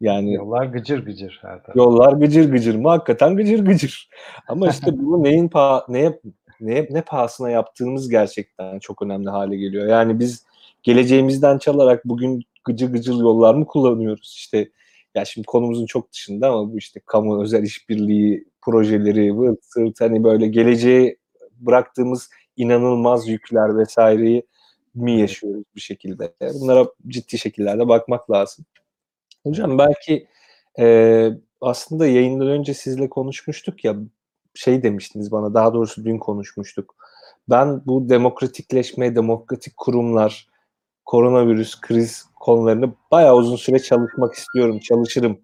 [0.00, 1.60] yani yollar gıcır gıcır her.
[1.74, 2.88] Yollar gıcır gıcır mı?
[2.88, 4.08] Hakikaten gıcır gıcır.
[4.48, 6.20] Ama işte bunu neyin pa neye
[6.60, 9.86] ne ne pahasına yaptığımız gerçekten çok önemli hale geliyor.
[9.86, 10.46] Yani biz
[10.82, 14.34] geleceğimizden çalarak bugün gıcır gıcır yollar mı kullanıyoruz?
[14.36, 14.70] İşte
[15.14, 20.24] ya şimdi konumuzun çok dışında ama bu işte kamu özel işbirliği projeleri, vırt sırt hani
[20.24, 21.16] böyle geleceğe
[21.60, 24.42] bıraktığımız inanılmaz yükler vesaireyi
[24.94, 26.34] mi yaşıyoruz bir şekilde?
[26.54, 28.64] Bunlara ciddi şekillerde bakmak lazım.
[29.46, 30.28] Hocam belki
[30.78, 31.30] e,
[31.60, 33.96] aslında yayından önce sizle konuşmuştuk ya
[34.54, 36.94] şey demiştiniz bana daha doğrusu dün konuşmuştuk.
[37.50, 40.48] Ben bu demokratikleşme, demokratik kurumlar
[41.04, 45.40] koronavirüs, kriz konularını bayağı uzun süre çalışmak istiyorum, çalışırım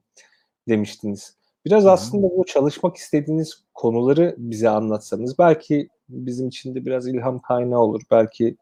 [0.68, 1.36] demiştiniz.
[1.64, 7.80] Biraz aslında bu çalışmak istediğiniz konuları bize anlatsanız belki bizim için de biraz ilham kaynağı
[7.80, 8.02] olur.
[8.10, 8.56] Belki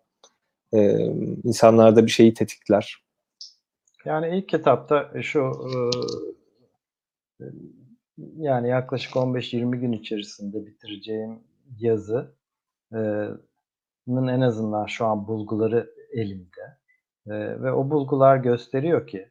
[0.72, 0.98] e,
[1.44, 3.04] insanlarda bir şeyi tetikler.
[4.04, 5.52] Yani ilk kitapta şu
[7.40, 7.44] e,
[8.36, 11.40] yani yaklaşık 15-20 gün içerisinde bitireceğim
[11.78, 12.34] yazı
[12.94, 12.98] e,
[14.08, 16.78] en azından şu an bulguları elimde.
[17.26, 19.30] E, ve o bulgular gösteriyor ki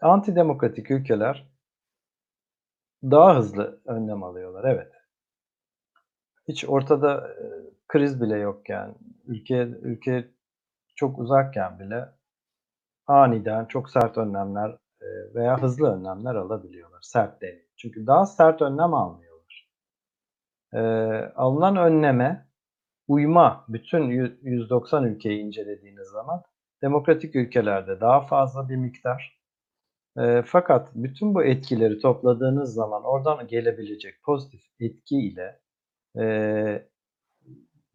[0.00, 1.51] antidemokratik ülkeler
[3.02, 4.64] daha hızlı önlem alıyorlar.
[4.64, 4.92] Evet.
[6.48, 7.36] Hiç ortada
[7.88, 8.94] kriz bile yokken,
[9.26, 10.28] ülke ülke
[10.94, 12.08] çok uzakken bile
[13.06, 14.76] aniden çok sert önlemler
[15.34, 17.00] veya hızlı önlemler alabiliyorlar.
[17.02, 17.62] Sert değil.
[17.76, 19.68] Çünkü daha sert önlem almıyorlar.
[20.72, 20.80] E,
[21.36, 22.46] alınan önleme
[23.08, 24.10] uyma bütün
[24.42, 26.42] 190 ülkeyi incelediğiniz zaman
[26.82, 29.41] demokratik ülkelerde daha fazla bir miktar.
[30.18, 35.60] E, fakat bütün bu etkileri topladığınız zaman oradan gelebilecek pozitif etki ile
[36.18, 36.88] e,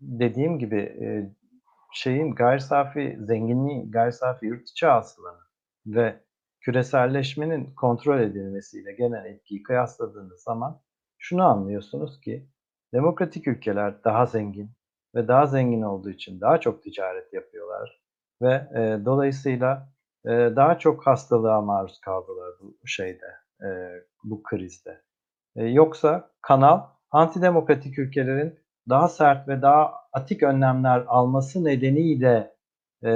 [0.01, 1.32] dediğim gibi e,
[1.93, 5.41] şeyin gayri safi zenginliğin, gayri safi yurt içi hasılanı
[5.86, 6.24] ve
[6.61, 10.82] küreselleşmenin kontrol edilmesiyle gelen etkiyi kıyasladığınız zaman
[11.18, 12.49] şunu anlıyorsunuz ki
[12.93, 14.72] demokratik ülkeler daha zengin
[15.15, 18.01] ve daha zengin olduğu için daha çok ticaret yapıyorlar
[18.41, 19.89] ve e, dolayısıyla
[20.28, 23.25] e, daha çok hastalığa maruz kaldılar bu şeyde,
[23.61, 23.67] e,
[24.23, 25.01] bu krizde.
[25.55, 28.59] E, yoksa kanal antidemokratik ülkelerin
[28.89, 32.55] daha sert ve daha atik önlemler alması nedeniyle
[33.03, 33.11] e,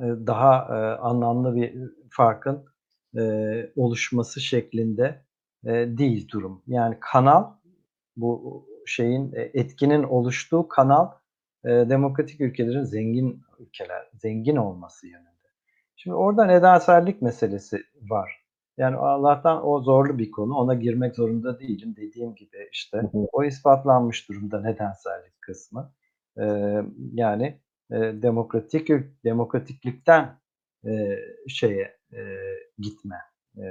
[0.00, 1.74] daha e, anlamlı bir
[2.10, 2.64] farkın
[3.18, 3.22] e,
[3.76, 5.24] oluşması şeklinde
[5.64, 6.62] e, değil durum.
[6.66, 7.44] Yani kanal
[8.16, 11.10] bu şeyin etkinin oluştuğu kanal
[11.64, 15.35] e, demokratik ülkelerin zengin ülkeler, zengin olması yönünde.
[15.96, 18.46] Şimdi orada nedensellik meselesi var.
[18.78, 20.54] Yani Allah'tan o zorlu bir konu.
[20.54, 21.94] Ona girmek zorunda değilim.
[21.96, 25.92] Dediğim gibi işte o ispatlanmış durumda nedensellik kısmı.
[26.40, 26.82] Ee,
[27.12, 28.88] yani e, demokratik
[29.24, 30.38] demokratiklikten
[30.86, 31.18] e,
[31.48, 32.20] şeye e,
[32.78, 33.16] gitme.
[33.58, 33.66] E,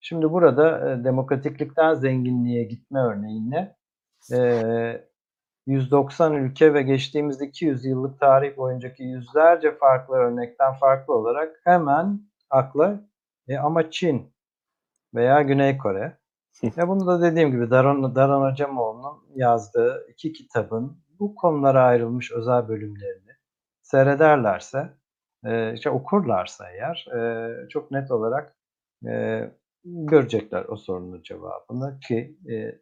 [0.00, 3.76] şimdi burada e, demokratiklikten zenginliğe gitme örneğine
[4.32, 5.11] e,
[5.66, 13.00] 190 ülke ve geçtiğimiz 200 yıllık tarih boyuncaki yüzlerce farklı örnekten farklı olarak hemen akla
[13.48, 14.34] e, ama Çin
[15.14, 16.18] veya Güney Kore.
[16.76, 22.68] ya bunu da dediğim gibi Daron, Daron Hocamoğlu'nun yazdığı iki kitabın bu konulara ayrılmış özel
[22.68, 23.32] bölümlerini
[23.82, 24.88] seyrederlerse,
[25.44, 28.56] e, işte okurlarsa eğer e, çok net olarak
[29.06, 29.42] e,
[29.84, 32.78] görecekler o sorunun cevabını ki e,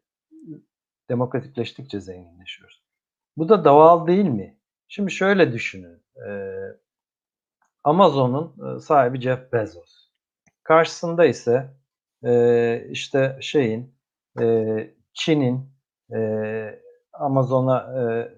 [1.10, 2.82] demokratikleştikçe zenginleşiyoruz.
[3.36, 4.58] Bu da doğal değil mi?
[4.88, 6.02] Şimdi şöyle düşünün.
[7.84, 10.10] Amazon'un sahibi Jeff Bezos.
[10.62, 11.70] Karşısında ise
[12.24, 13.94] e, işte şeyin
[14.40, 15.70] e, Çin'in
[16.14, 16.80] e,
[17.12, 18.32] Amazon'a e,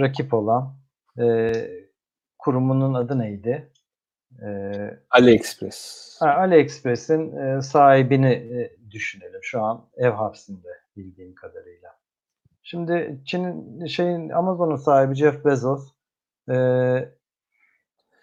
[0.00, 0.78] rakip olan
[1.18, 1.52] e,
[2.38, 3.72] kurumunun adı neydi?
[4.42, 4.48] E,
[5.10, 6.16] AliExpress.
[6.20, 9.40] Ha, AliExpress'in e, sahibini e, düşünelim.
[9.42, 11.97] Şu an ev hapsinde bildiğim kadarıyla.
[12.62, 15.88] Şimdi Çin'in şeyin Amazon'un sahibi Jeff Bezos
[16.50, 16.54] e,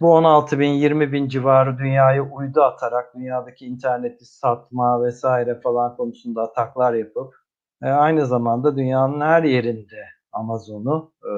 [0.02, 6.42] bu 16 bin 20 bin civarı dünyaya uydu atarak dünyadaki interneti satma vesaire falan konusunda
[6.42, 7.36] ataklar yapıp
[7.84, 11.32] e, aynı zamanda dünyanın her yerinde Amazon'u e,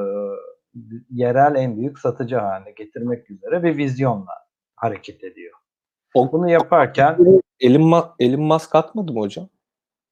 [1.09, 4.33] yerel en büyük satıcı haline getirmek üzere bir vizyonla
[4.75, 5.53] hareket ediyor.
[6.13, 7.17] O, Bunu yaparken
[7.59, 9.49] Elon, Elon Musk atmadı mı hocam?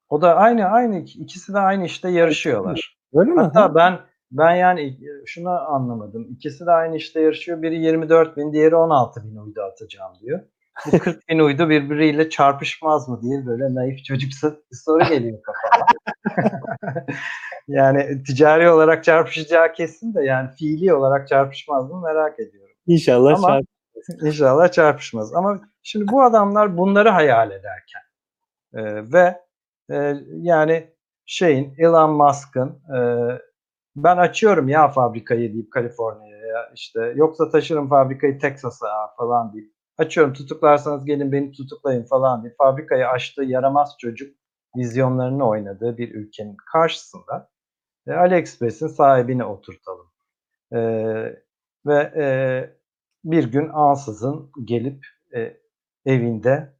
[0.09, 2.97] O da aynı aynı ikisi de aynı işte yarışıyorlar.
[3.13, 3.41] Öyle mi?
[3.41, 3.99] Hatta ben
[4.31, 6.27] ben yani şunu anlamadım.
[6.31, 7.61] İkisi de aynı işte yarışıyor.
[7.61, 10.39] Biri 24 bin, diğeri 16 bin uydu atacağım diyor.
[10.85, 15.85] Bu 40 bin uydu birbiriyle çarpışmaz mı diye böyle naif çocuksa bir soru geliyor kafama.
[17.67, 22.75] yani ticari olarak çarpışacağı kesin de yani fiili olarak çarpışmaz mı merak ediyorum.
[22.87, 23.65] İnşallah Ama, çarpışmaz.
[24.23, 25.33] İnşallah çarpışmaz.
[25.33, 28.01] Ama şimdi bu adamlar bunları hayal ederken
[28.73, 29.44] e, ve
[30.41, 30.93] yani
[31.25, 32.99] şeyin Elon Musk'ın e,
[33.95, 41.05] ben açıyorum ya fabrikayı deyip Kaliforniya'ya işte yoksa taşırım fabrikayı Texas'a falan deyip açıyorum tutuklarsanız
[41.05, 44.35] gelin beni tutuklayın falan deyip fabrikayı açtığı yaramaz çocuk
[44.77, 47.49] vizyonlarını oynadığı bir ülkenin karşısında
[48.07, 50.11] e, AliExpress'in sahibini oturtalım.
[50.73, 50.79] E,
[51.85, 52.25] ve e,
[53.23, 55.05] bir gün ansızın gelip
[55.35, 55.57] e,
[56.05, 56.73] evinde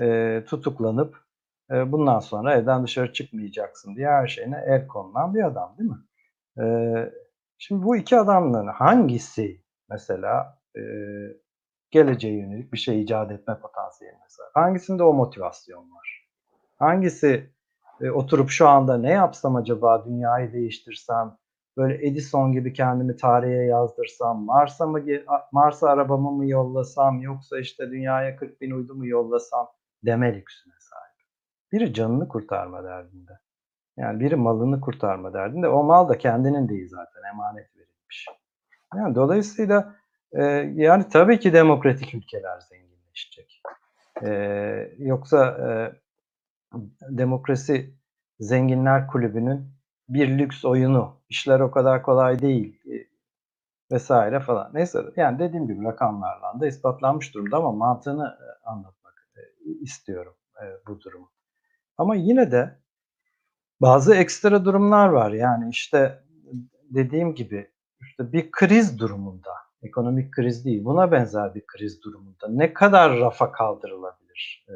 [0.00, 1.27] e, tutuklanıp
[1.70, 5.98] e, bundan sonra evden dışarı çıkmayacaksın diye her şeyine el konulan bir adam değil mi?
[6.60, 7.12] Ee,
[7.58, 10.82] Şimdi bu iki adamdan hangisi mesela e,
[11.90, 14.48] geleceğe yönelik bir şey icat etme potansiyeliniz var?
[14.54, 16.28] Hangisinde o motivasyon var?
[16.78, 17.50] Hangisi
[18.00, 21.36] e, oturup şu anda ne yapsam acaba dünyayı değiştirsem,
[21.76, 25.04] böyle Edison gibi kendimi tarihe yazdırsam, Mars'a mı
[25.52, 29.68] Mars'a arabamı mı yollasam, yoksa işte dünyaya 40 bin uydu mu yollasam
[30.04, 30.77] deme lüksüne sahip.
[31.72, 33.38] Biri canını kurtarma derdinde.
[33.96, 35.68] Yani biri malını kurtarma derdinde.
[35.68, 38.26] O mal da kendinin değil zaten emanet verilmiş.
[38.96, 39.96] Yani dolayısıyla
[40.32, 40.42] e,
[40.74, 43.62] yani tabii ki demokratik ülkeler zenginleşecek.
[44.22, 44.30] E,
[44.98, 45.68] yoksa e,
[47.08, 47.94] demokrasi
[48.40, 49.70] zenginler kulübünün
[50.08, 51.20] bir lüks oyunu.
[51.28, 52.94] İşler o kadar kolay değil e,
[53.92, 54.70] vesaire falan.
[54.74, 60.64] Neyse yani dediğim gibi rakamlarla da ispatlanmış durumda ama mantığını e, anlatmak e, istiyorum e,
[60.86, 61.30] bu durumu.
[61.98, 62.78] Ama yine de
[63.80, 65.32] bazı ekstra durumlar var.
[65.32, 66.22] Yani işte
[66.90, 67.70] dediğim gibi
[68.00, 69.50] işte bir kriz durumunda,
[69.82, 74.74] ekonomik kriz değil, buna benzer bir kriz durumunda ne kadar rafa kaldırılabilir e,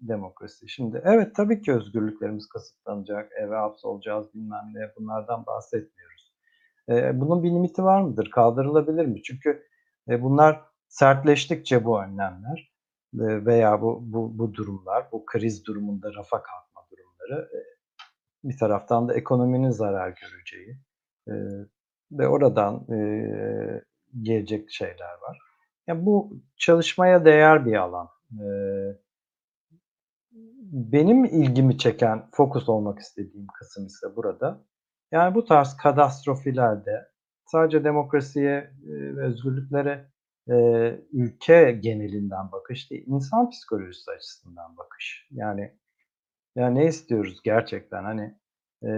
[0.00, 0.68] demokrasi?
[0.68, 6.32] Şimdi evet tabii ki özgürlüklerimiz kısıtlanacak, eve hapsolacağız bilmem ne bunlardan bahsetmiyoruz.
[6.88, 8.30] E, bunun bir limiti var mıdır?
[8.30, 9.22] Kaldırılabilir mi?
[9.22, 9.62] Çünkü
[10.08, 12.71] e, bunlar sertleştikçe bu önlemler
[13.14, 17.50] veya bu, bu, bu durumlar, bu kriz durumunda rafa kalkma durumları
[18.44, 20.78] bir taraftan da ekonominin zarar göreceği
[22.12, 22.86] ve oradan
[24.22, 25.38] gelecek şeyler var.
[25.86, 28.08] Yani bu çalışmaya değer bir alan.
[30.72, 34.64] Benim ilgimi çeken, fokus olmak istediğim kısım ise burada.
[35.12, 37.08] Yani bu tarz katastrofilerde
[37.44, 40.11] sadece demokrasiye ve özgürlüklere
[40.50, 40.54] e,
[41.12, 45.28] ülke genelinden bakış değil, insan psikolojisi açısından bakış.
[45.30, 45.72] Yani
[46.56, 48.04] ya ne istiyoruz gerçekten?
[48.04, 48.34] Hani
[48.82, 48.88] e,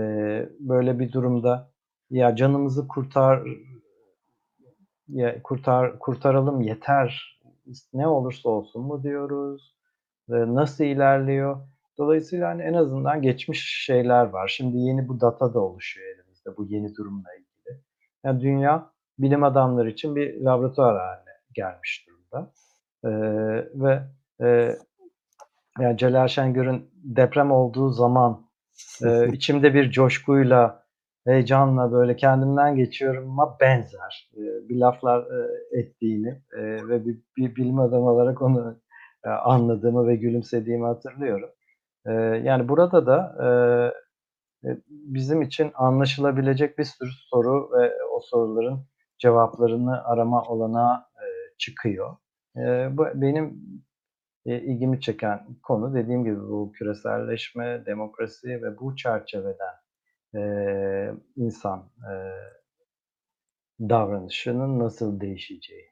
[0.60, 1.70] böyle bir durumda
[2.10, 3.42] ya canımızı kurtar
[5.08, 7.40] ya kurtar kurtaralım yeter
[7.94, 9.76] ne olursa olsun mu diyoruz
[10.28, 11.68] e, nasıl ilerliyor?
[11.98, 14.48] Dolayısıyla hani en azından geçmiş şeyler var.
[14.48, 17.82] Şimdi yeni bu data da oluşuyor elimizde bu yeni durumla ilgili.
[18.24, 21.23] Yani dünya bilim adamları için bir laboratuvar haline
[21.54, 22.52] gelmiş durumda
[23.04, 23.10] e,
[23.74, 24.02] ve
[24.40, 24.76] e,
[25.80, 28.46] yani Celal Şengör'ün deprem olduğu zaman
[29.04, 30.84] e, içimde bir coşkuyla,
[31.26, 37.56] heyecanla böyle kendimden geçiyorum ama benzer e, bir laflar e, ettiğini e, ve bir, bir
[37.56, 38.80] bilim adamı olarak onu
[39.24, 41.50] e, anladığımı ve gülümsediğimi hatırlıyorum.
[42.06, 42.12] E,
[42.44, 43.48] yani burada da e,
[44.88, 48.86] bizim için anlaşılabilecek bir sürü soru ve o soruların
[49.18, 51.04] cevaplarını arama olanağı
[51.58, 52.16] çıkıyor.
[52.56, 53.60] E, bu benim
[54.46, 59.74] e, ilgimi çeken konu dediğim gibi bu küreselleşme, demokrasi ve bu çerçeveden
[60.34, 62.12] e, insan e,
[63.80, 65.90] davranışının nasıl değişeceği.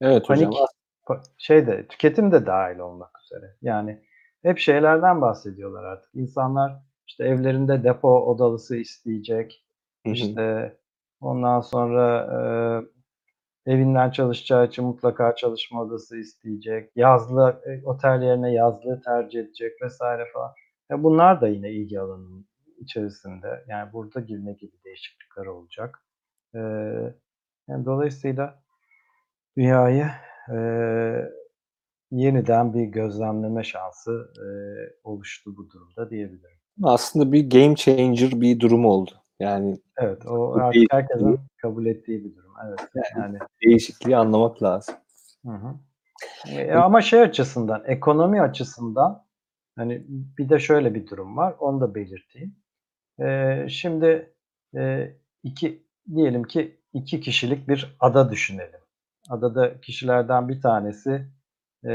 [0.00, 1.22] Evet Panik, hocam.
[1.38, 3.56] şey de tüketim de dahil olmak üzere.
[3.62, 4.02] Yani
[4.42, 6.14] hep şeylerden bahsediyorlar artık.
[6.14, 9.64] İnsanlar işte evlerinde depo odalısı isteyecek.
[10.06, 10.14] Hı hı.
[10.14, 10.76] İşte
[11.20, 12.40] ondan sonra e,
[13.66, 16.90] Evinden çalışacağı için mutlaka çalışma odası isteyecek.
[16.96, 20.50] Yazlı e, otel yerine yazlığı tercih edecek vesaire falan.
[20.90, 22.46] Ya bunlar da yine ilgi alanının
[22.78, 23.64] içerisinde.
[23.68, 26.04] Yani burada ne gibi değişiklikler olacak.
[26.54, 26.58] Ee,
[27.68, 28.62] yani dolayısıyla
[29.56, 30.06] dünyayı
[30.52, 30.58] e,
[32.10, 34.46] yeniden bir gözlemleme şansı e,
[35.04, 36.58] oluştu bu durumda diyebilirim.
[36.82, 39.10] Aslında bir game changer bir durum oldu.
[39.40, 42.49] Yani Evet, o artık herkesin kabul ettiği bir durum.
[42.66, 42.80] Evet,
[43.16, 44.94] yani değişikliği anlamak lazım.
[45.46, 45.74] Hı hı.
[46.48, 49.24] E, ama şey açısından, ekonomi açısından
[49.76, 51.54] hani bir de şöyle bir durum var.
[51.58, 52.56] Onu da belirteyim.
[53.20, 54.34] E, şimdi
[54.76, 58.80] e, iki diyelim ki iki kişilik bir ada düşünelim.
[59.30, 61.26] Adada kişilerden bir tanesi
[61.88, 61.90] e,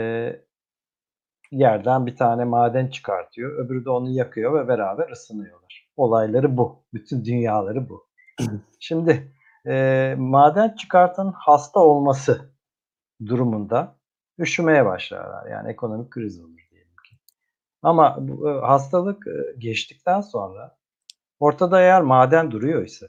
[1.51, 3.65] yerden bir tane maden çıkartıyor.
[3.65, 5.89] Öbürü de onu yakıyor ve beraber ısınıyorlar.
[5.97, 6.83] Olayları bu.
[6.93, 8.07] Bütün dünyaları bu.
[8.79, 9.34] Şimdi
[9.67, 12.53] e, maden çıkartan hasta olması
[13.25, 13.95] durumunda
[14.39, 15.51] üşümeye başlarlar.
[15.51, 17.17] Yani ekonomik kriz olur diyelim ki.
[17.81, 20.77] Ama bu, e, hastalık e, geçtikten sonra
[21.39, 23.07] ortada eğer maden duruyor ise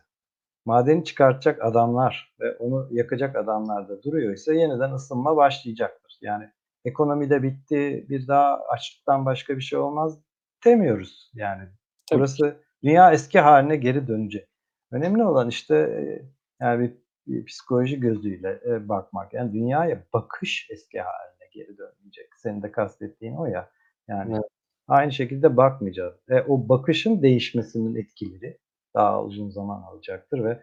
[0.64, 6.18] madeni çıkartacak adamlar ve onu yakacak adamlar da duruyor ise yeniden ısınma başlayacaktır.
[6.20, 6.50] Yani
[6.84, 10.18] ekonomide bitti bir daha açlıktan başka bir şey olmaz
[10.64, 11.30] demiyoruz.
[11.34, 11.62] Yani
[12.06, 14.48] Tabii burası dünya eski haline geri dönecek.
[14.90, 16.92] Önemli olan işte e, yani bir,
[17.26, 19.34] bir psikoloji gözüyle e, bakmak.
[19.34, 22.36] Yani dünyaya bakış eski haline geri dönmeyecek.
[22.36, 23.70] Senin de kastettiğin o ya.
[24.08, 24.44] Yani Evet.
[24.88, 26.14] aynı şekilde bakmayacağız.
[26.28, 28.58] E, o bakışın değişmesinin etkileri
[28.94, 30.62] daha uzun zaman alacaktır ve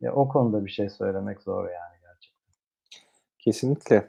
[0.00, 2.54] Ya o konuda bir şey söylemek zor yani gerçekten.
[3.38, 4.08] Kesinlikle.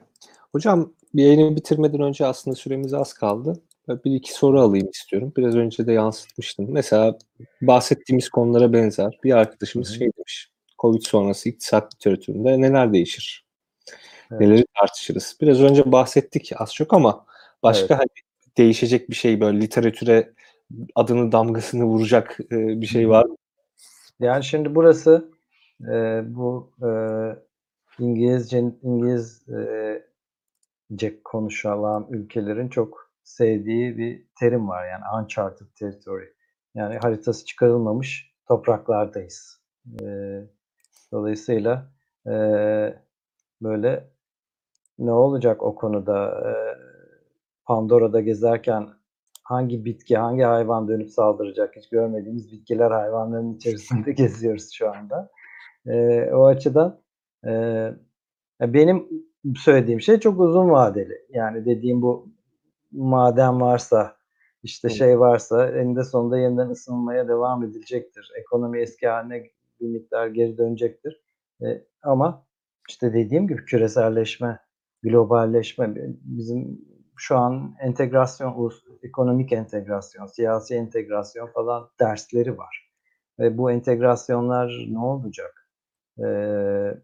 [0.52, 3.62] Hocam bir yayını bitirmeden önce aslında süremiz az kaldı.
[3.88, 5.32] Bir iki soru alayım istiyorum.
[5.36, 6.66] Biraz önce de yansıtmıştım.
[6.68, 7.18] Mesela
[7.62, 9.94] bahsettiğimiz konulara benzer bir arkadaşımız hı.
[9.94, 10.53] şey demiş.
[10.84, 13.46] Covid sonrası iktisat literatüründe neler değişir?
[14.30, 14.40] Evet.
[14.40, 15.36] Neleri tartışırız?
[15.40, 17.26] Biraz önce bahsettik az çok ama
[17.62, 17.98] başka Evet.
[17.98, 18.08] hani
[18.56, 20.32] değişecek bir şey böyle literatüre
[20.94, 23.36] adını damgasını vuracak e, bir şey var mı?
[24.20, 25.30] Yani şimdi burası
[25.80, 26.88] e, bu e,
[27.98, 30.02] İngilizce İngilizce
[31.24, 36.34] konuşulan ülkelerin çok sevdiği bir terim var yani uncharted territory.
[36.74, 39.60] Yani haritası çıkarılmamış topraklardayız.
[40.02, 40.04] E,
[41.14, 41.92] dolayısıyla
[42.26, 42.32] e,
[43.62, 44.10] böyle
[44.98, 46.28] ne olacak o konuda?
[46.28, 46.50] E,
[47.64, 48.88] Pandora'da gezerken
[49.42, 51.76] hangi bitki, hangi hayvan dönüp saldıracak?
[51.76, 55.30] Hiç görmediğimiz bitkiler, hayvanların içerisinde geziyoruz şu anda.
[55.86, 57.00] Eee, o açıdan
[57.44, 57.94] eee,
[58.60, 59.08] benim
[59.56, 61.26] söylediğim şey çok uzun vadeli.
[61.30, 62.28] Yani dediğim bu
[62.92, 64.16] maden varsa,
[64.62, 68.32] işte şey varsa eninde sonunda yeniden ısınmaya devam edilecektir.
[68.40, 69.50] Ekonomi eski haline
[69.84, 71.22] bir miktar geri dönecektir.
[71.62, 72.46] Eee, ama
[72.90, 74.60] işte dediğim gibi küreselleşme,
[75.04, 76.80] globalleşme bizim
[77.16, 78.72] şu an entegrasyon,
[79.02, 82.90] ekonomik entegrasyon, siyasi entegrasyon falan dersleri var.
[83.40, 85.68] Ve bu entegrasyonlar ne olacak?
[86.18, 87.02] Eee,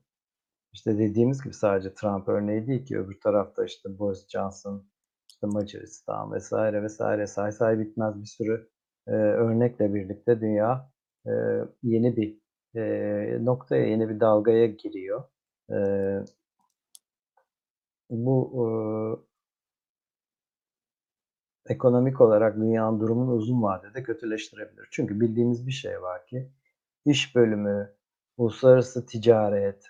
[0.72, 4.87] işte dediğimiz gibi sadece Trump örneği değil ki öbür tarafta işte Boris Johnson,
[5.31, 8.68] işte Macaristan vesaire vesaire say say bitmez bir sürü
[9.09, 10.91] eee, örnekle birlikte dünya
[11.26, 12.39] eee, yeni bir
[12.75, 15.25] eee, noktaya, yeni bir dalgaya giriyor.
[15.71, 16.25] Eee,
[18.11, 19.27] bu eee,
[21.75, 24.89] ekonomik olarak dünyanın durumunu uzun vadede kötüleştirebilir.
[24.91, 26.51] Çünkü bildiğimiz bir şey var ki
[27.07, 27.95] iş bölümü,
[28.37, 29.85] uluslararası ticaret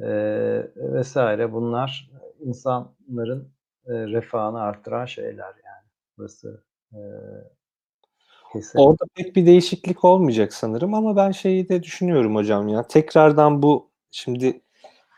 [0.00, 2.10] eee, vesaire bunlar
[2.40, 3.52] insanların
[3.88, 5.88] eee, refahını arttıran şeyler yani.
[6.18, 6.64] Burası
[6.94, 7.00] eee,
[8.52, 8.78] kesin.
[8.78, 12.88] Orada pek bir değişiklik olmayacak sanırım ama ben şeyi de düşünüyorum hocam ya.
[12.88, 14.60] Tekrardan bu şimdi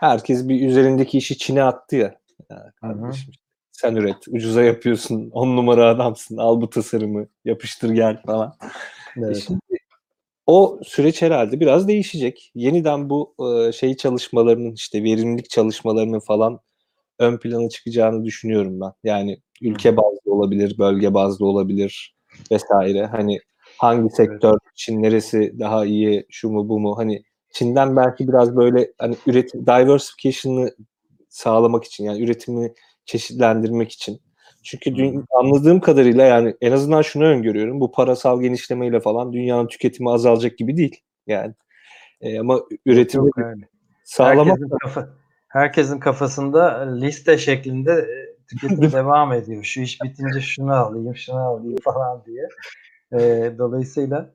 [0.01, 2.15] herkes bir üzerindeki işi Çin'e attı ya.
[2.51, 3.33] Ya kardeşim
[3.73, 8.55] sen üret, ucuza yapıyorsun, on numara adamsın, al bu tasarımı, yapıştır gel falan.
[8.63, 9.45] E Evet.
[9.47, 9.61] şimdi
[10.47, 12.53] o süreç herhalde biraz değişecek.
[12.55, 16.61] Yeniden bu e, şey çalışmalarının işte verimlilik çalışmalarının falan
[17.19, 18.93] ön plana çıkacağını düşünüyorum ben.
[19.05, 22.15] Yani ülke bazlı olabilir, bölge bazlı olabilir
[22.53, 23.07] vesaire.
[23.07, 23.41] Hani
[23.79, 26.99] hangi sektör için neresi daha iyi, şu mu bu mu?
[26.99, 27.23] Hani
[27.53, 30.71] Çin'den belki biraz böyle hani üretim diversification'ı
[31.29, 32.73] sağlamak için yani üretimi
[33.05, 34.21] çeşitlendirmek için.
[34.63, 37.81] Çünkü dün, anladığım kadarıyla yani en azından şunu öngörüyorum.
[37.81, 41.01] Bu parasal genişlemeyle falan dünyanın tüketimi azalacak gibi değil.
[41.27, 41.55] Yani
[42.21, 43.69] e, ama üretimi öyle.
[44.05, 45.09] sağlamak Herkesin kafa
[45.49, 48.07] herkesin kafasında liste şeklinde
[48.53, 49.65] eee, tüketim devam ediyor.
[49.65, 52.53] Şu iş bitince şunu alayım, şunu alayım falan diye.
[53.13, 54.35] Eee, dolayısıyla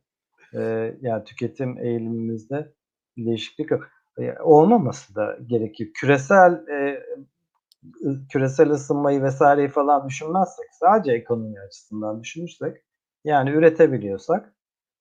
[0.54, 2.74] eee, yani tüketim eğilimimizde
[3.18, 3.84] bir değişiklik yok.
[4.20, 5.92] Eee, olmaması da gerekiyor.
[5.96, 7.00] Küresel ı
[8.32, 12.78] küresel ısınmayı vesaireyi falan düşünmezsek, sadece ekonomi açısından düşünürsek,
[13.26, 14.54] yani üretebiliyorsak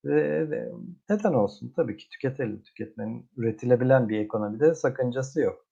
[0.05, 0.49] ve
[1.11, 1.75] neden olsun?
[1.77, 2.63] Tabii ki tüketelim.
[2.63, 5.66] Tüketmenin üretilebilen bir ekonomide sakıncası yok.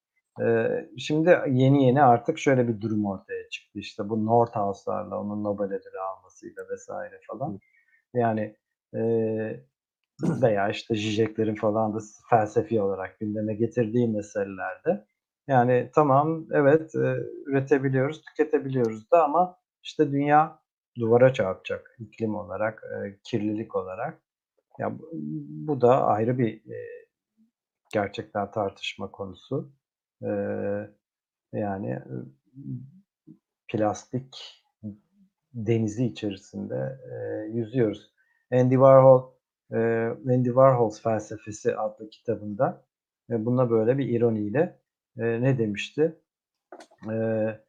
[0.99, 3.79] Şimdi yeni yeni artık şöyle bir durum ortaya çıktı.
[3.79, 7.59] İşte bu Nordhaus'larla onun Nobel ödülü almasıyla vesaire falan.
[8.15, 8.57] Yani
[10.23, 11.99] veya işte Zizek'lerin falan da
[12.31, 15.07] felsefi olarak gündeme getirdiği meselelerde
[15.49, 16.95] yani tamam evet
[17.47, 20.59] üretebiliyoruz, tüketebiliyoruz da ama işte dünya
[20.99, 22.83] duvara çarpacak iklim olarak,
[23.25, 24.23] kirlilik olarak.
[24.79, 25.11] Ya bu
[25.67, 26.63] bu da ayrı bir
[27.93, 29.73] gerçekten tartışma konusu.
[30.25, 30.91] Eee,
[31.53, 32.01] yani
[33.69, 34.63] plastik
[35.55, 38.11] denizi içerisinde eee, yüzüyoruz.
[38.53, 39.23] Andy Warhol
[39.73, 42.83] eee, Andy Warhol's Felsefesi adlı kitabında
[43.31, 44.77] eee, buna böyle bir ironiyle
[45.19, 46.17] eee, ne demişti?
[47.11, 47.61] Eee,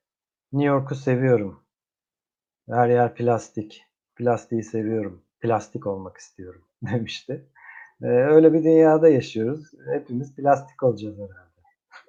[0.53, 1.64] New York'u seviyorum.
[2.70, 3.82] Her yer plastik.
[4.16, 5.24] Plastiği seviyorum.
[5.39, 7.45] Plastik olmak istiyorum demişti.
[8.03, 9.72] Eee, öyle bir dünyada yaşıyoruz.
[9.93, 11.44] Hepimiz plastik olacağız herhâlde.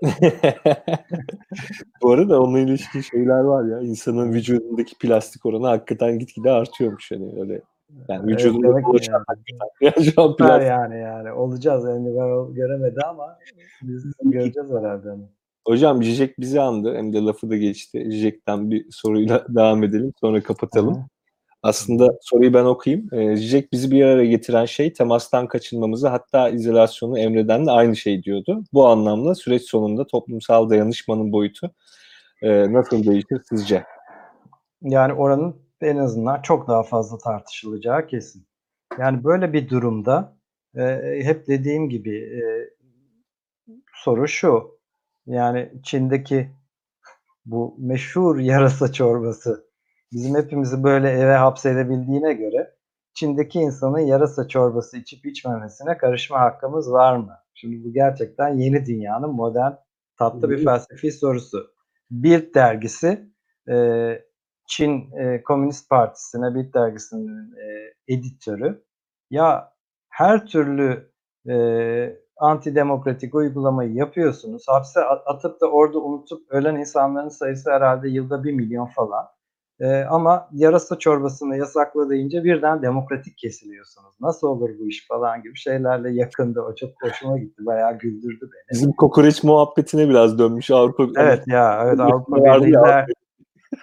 [2.03, 3.81] Bu arada onunla ilişkin şeyler var ya.
[3.81, 7.63] İnsanın vücudundaki plastik oranı hakikaten gitgide artıyormuş hani öyle.
[8.09, 9.25] Yani Evet, vücudunda demek ki dolaşan yani.
[9.27, 10.69] hakikaten ya şu an Süper plastik.
[10.69, 11.33] yani yani.
[11.33, 11.85] Olacağız.
[11.85, 13.39] Andy Warhol göremedi ama
[13.83, 15.29] biz göreceğiz herhâlde onu.
[15.67, 16.95] Hocam Zizek bizi andı.
[16.97, 18.05] Hem de lafı da geçti.
[18.11, 20.13] Zizek'ten bir soruyla devam edelim.
[20.21, 20.95] Sonra kapatalım.
[20.95, 20.99] hı.
[21.67, 23.15] Aslında soruyu ben okuyayım.
[23.15, 23.37] E,
[23.73, 28.65] bizi bir araya getiren şey temastan kaçınmamızı hatta izolasyonu emreden de aynı şey diyordu.
[28.73, 31.71] Bu anlamda süreç sonunda toplumsal dayanışmanın boyutu
[32.43, 33.85] e, nasıl değişir sizce?
[34.83, 38.47] Yani oranın en azından çok daha fazla tartışılacağı kesin.
[38.99, 40.37] Yani böyle bir durumda
[40.77, 40.83] e,
[41.23, 42.43] hep dediğim gibi e,
[43.95, 44.79] soru şu.
[45.27, 46.51] Yani Çin'deki
[47.47, 49.66] bu meşhur yarasa çorbası
[50.13, 52.77] bizim hepimizi böyle eve hapsedebildiğine göre
[53.15, 57.33] Çin'deki insanın yarasa çorbası içip içmemesine karışma hakkımız var mı?
[57.55, 59.73] Şimdi bu gerçekten yeni dünyanın modern
[60.19, 61.67] tatlı bir felsefi sorusu.
[62.11, 63.31] Bild dergisi
[63.69, 63.77] e,
[64.67, 68.85] Çin e, Komünist Partisi'ne Bild dergisinin e, editörü
[69.31, 69.73] ya
[70.09, 71.13] her türlü
[71.49, 71.57] e,
[72.37, 74.65] antidemokratik uygulamayı yapıyorsunuz.
[74.69, 79.36] Hapse atıp da orada unutup ölen insanların sayısı herhalde yılda bir milyon falan.
[79.81, 81.57] E, ama yarasa çorbasını
[82.11, 84.15] deyince birden demokratik kesiliyorsunuz.
[84.21, 86.63] Nasıl olur bu iş falan gibi şeylerle yakında.
[86.63, 87.67] O çok hoşuma gitti.
[87.67, 88.73] Bayağı güldürdü beni.
[88.73, 91.05] Bizim kokoreç muhabbetine biraz dönmüş Avrupa.
[91.17, 93.07] Evet ya, evet Avrupa Birliği'nde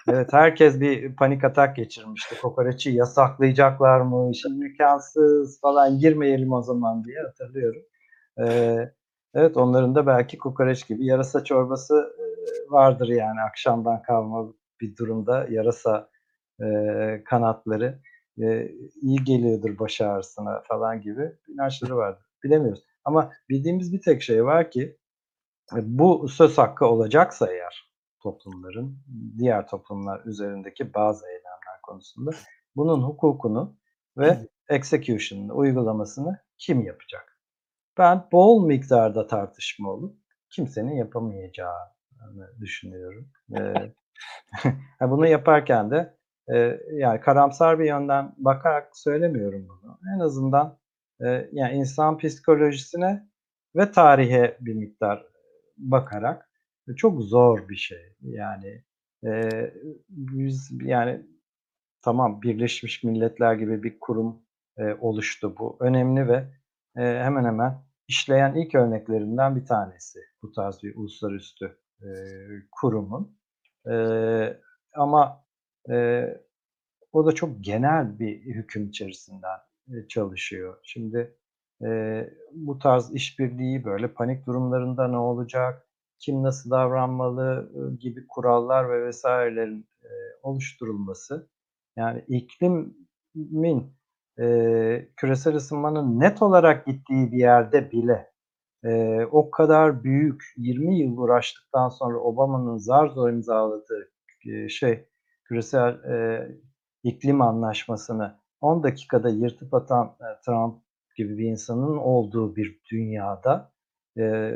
[0.07, 2.41] Evet herkes bir panik atak geçirmişti.
[2.41, 4.35] Kokoreçi yasaklayacaklar mı?
[4.35, 7.81] Şimdi imkansız falan girmeyelim o zaman diye hatırlıyorum.
[8.39, 8.91] Ee,
[9.33, 12.13] evet onların da belki kokoreç gibi yarasa çorbası
[12.69, 14.53] vardır yani akşamdan kalma
[14.84, 16.09] bir durumda yarasa
[16.61, 16.65] e,
[17.25, 17.99] kanatları
[18.41, 18.71] e,
[19.01, 22.25] iyi geliyordur baş ağrısına falan gibi inançları vardır.
[22.43, 22.84] Bilemiyoruz.
[23.05, 24.97] Ama bildiğimiz bir tek şey var ki
[25.81, 28.97] bu söz hakkı olacaksa eğer toplumların
[29.38, 32.31] diğer toplumlar üzerindeki bazı eylemler konusunda
[32.75, 33.77] bunun hukukunu
[34.17, 37.39] ve execution'ını, uygulamasını kim yapacak?
[37.97, 40.17] Ben bol miktarda tartışma olup
[40.49, 43.31] kimsenin yapamayacağını düşünüyorum.
[43.57, 43.73] Ee,
[45.01, 46.18] bunu yaparken de
[46.53, 49.99] e, yani karamsar bir yönden bakarak söylemiyorum bunu.
[50.16, 50.78] En azından
[51.22, 53.30] e, yani insan psikolojisine
[53.76, 55.26] ve tarihe bir miktar
[55.78, 56.49] bakarak
[56.97, 58.16] çok zor bir şey.
[58.22, 58.84] Yani
[59.26, 59.49] e,
[60.09, 61.26] biz yani
[62.01, 64.41] tamam Birleşmiş Milletler gibi bir kurum
[64.78, 65.78] e, oluştu bu.
[65.80, 66.36] Önemli ve
[66.97, 71.66] e, hemen hemen işleyen ilk örneklerinden bir tanesi bu tarz bir uluslararası
[72.01, 72.07] e,
[72.72, 73.38] kurumun.
[73.91, 73.95] E,
[74.95, 75.45] ama
[75.89, 76.25] e,
[77.11, 80.77] o da çok genel bir hüküm içerisinden e, çalışıyor.
[80.84, 81.38] Şimdi
[81.86, 81.89] e,
[82.51, 85.88] bu tarz işbirliği böyle panik durumlarında ne olacak?
[86.25, 90.09] kim nasıl davranmalı gibi kurallar ve vesairelerin e,
[90.43, 91.49] oluşturulması
[91.95, 93.97] yani iklimin
[94.39, 94.45] e,
[95.17, 98.32] küresel ısınmanın net olarak gittiği bir yerde bile
[98.84, 104.11] e, o kadar büyük 20 yıl uğraştıktan sonra Obama'nın zar zor imzaladığı
[104.45, 105.05] e, şey
[105.43, 106.47] küresel e,
[107.03, 110.84] iklim anlaşmasını 10 dakikada yırtıp atan e, Trump
[111.15, 113.71] gibi bir insanın olduğu bir dünyada
[114.17, 114.53] e,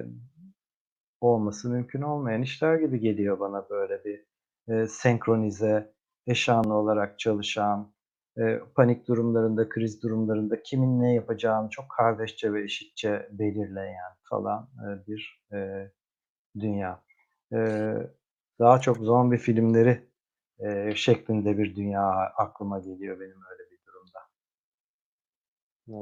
[1.22, 4.26] olması mümkün olmayan işler gibi geliyor bana böyle bir
[4.74, 5.94] e, senkronize,
[6.28, 7.94] eşanlı olarak çalışan,
[8.38, 15.08] e, panik durumlarında, kriz durumlarında kimin ne yapacağını çok kardeşçe ve eşitçe belirleyen falan e,
[15.08, 15.92] bir e,
[16.60, 17.04] dünya.
[17.54, 17.58] E,
[18.60, 20.08] daha çok zombi filmleri
[20.60, 24.20] e, şeklinde bir dünya aklıma geliyor benim öyle bir durumda.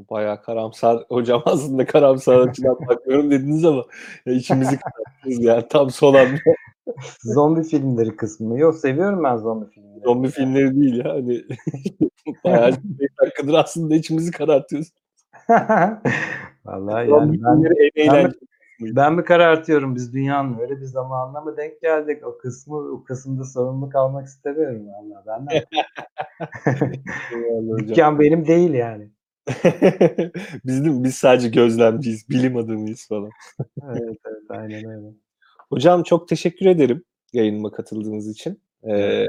[0.09, 1.05] Bayağı karamsar.
[1.09, 3.83] Hocam aslında karamsar açıdan bakmıyorum dediniz ama
[4.25, 6.39] ya içimizi kararttınız yani tam son anda.
[7.23, 8.59] zombi filmleri kısmı.
[8.59, 10.03] Yok seviyorum ben zombi filmleri.
[10.03, 11.13] Zombi filmleri değil ya.
[11.13, 11.43] Hani
[12.43, 14.91] bayağı 5 dakikadır aslında içimizi karartıyoruz.
[16.65, 17.63] Vallahi yani ben,
[17.97, 18.33] ben,
[18.79, 19.95] ben mi karartıyorum?
[19.95, 22.27] Biz dünyanın öyle bir zamanına mı denk geldik?
[22.27, 25.25] O kısmı o kısımda sorumluluk almak istemiyorum vallahi.
[25.27, 25.65] Ben de.
[27.87, 29.09] Dükkan benim değil yani.
[30.65, 31.03] biz, mi?
[31.03, 33.29] biz sadece gözlemciyiz, bilim adamıyız falan.
[33.83, 35.07] Evet evet aynen öyle.
[35.69, 37.03] Hocam çok teşekkür ederim
[37.33, 38.61] yayınıma katıldığınız için.
[38.83, 39.25] Ee.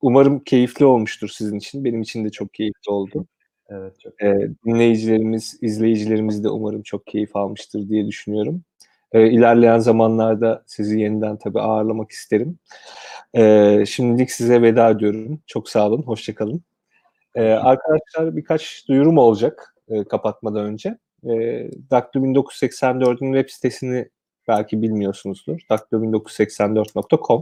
[0.00, 1.84] Umarım keyifli olmuştur sizin için.
[1.84, 3.26] Benim için de çok keyifli oldu.
[3.68, 4.22] Evet çok.
[4.22, 8.62] Ee, dinleyicilerimiz, izleyicilerimiz de umarım çok keyif almıştır diye düşünüyorum.
[9.12, 12.58] Ee, ilerleyen zamanlarda sizi yeniden tabii ağırlamak isterim.
[13.34, 15.40] Ee, şimdilik size veda ediyorum.
[15.46, 16.62] Çok sağ olun, hoşçakalın.
[17.34, 20.98] Ee, arkadaşlar birkaç duyurum olacak e, kapatmadan önce.
[21.24, 21.30] E,
[21.90, 24.08] Daktilo 1984'ün web sitesini
[24.48, 25.60] belki bilmiyorsunuzdur.
[25.70, 27.40] daktilo1984.com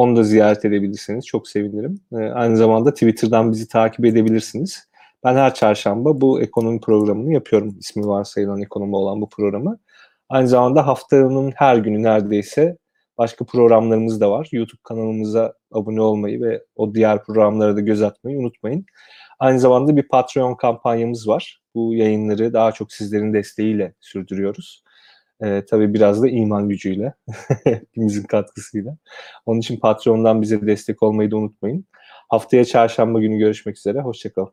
[0.00, 1.26] Onu da ziyaret edebilirsiniz.
[1.26, 2.00] Çok sevinirim.
[2.12, 4.88] E, aynı zamanda Twitter'dan bizi takip edebilirsiniz.
[5.24, 7.76] Ben her çarşamba bu ekonomi programını yapıyorum.
[7.78, 9.78] İsmi varsayılan ekonomi olan bu programı.
[10.28, 12.76] Aynı zamanda haftanın her günü neredeyse
[13.18, 14.48] başka programlarımız da var.
[14.52, 18.84] YouTube kanalımıza abone olmayı ve o diğer programlara da göz atmayı unutmayın.
[19.38, 21.60] Aynı zamanda bir Patreon kampanyamız var.
[21.74, 24.82] Bu yayınları daha çok sizlerin desteğiyle sürdürüyoruz.
[25.44, 27.14] Ee, tabii biraz da iman gücüyle,
[27.64, 28.96] hepimizin katkısıyla.
[29.46, 31.86] Onun için Patreon'dan bize destek olmayı da unutmayın.
[32.28, 34.00] Haftaya çarşamba günü görüşmek üzere.
[34.00, 34.52] Hoşçakalın.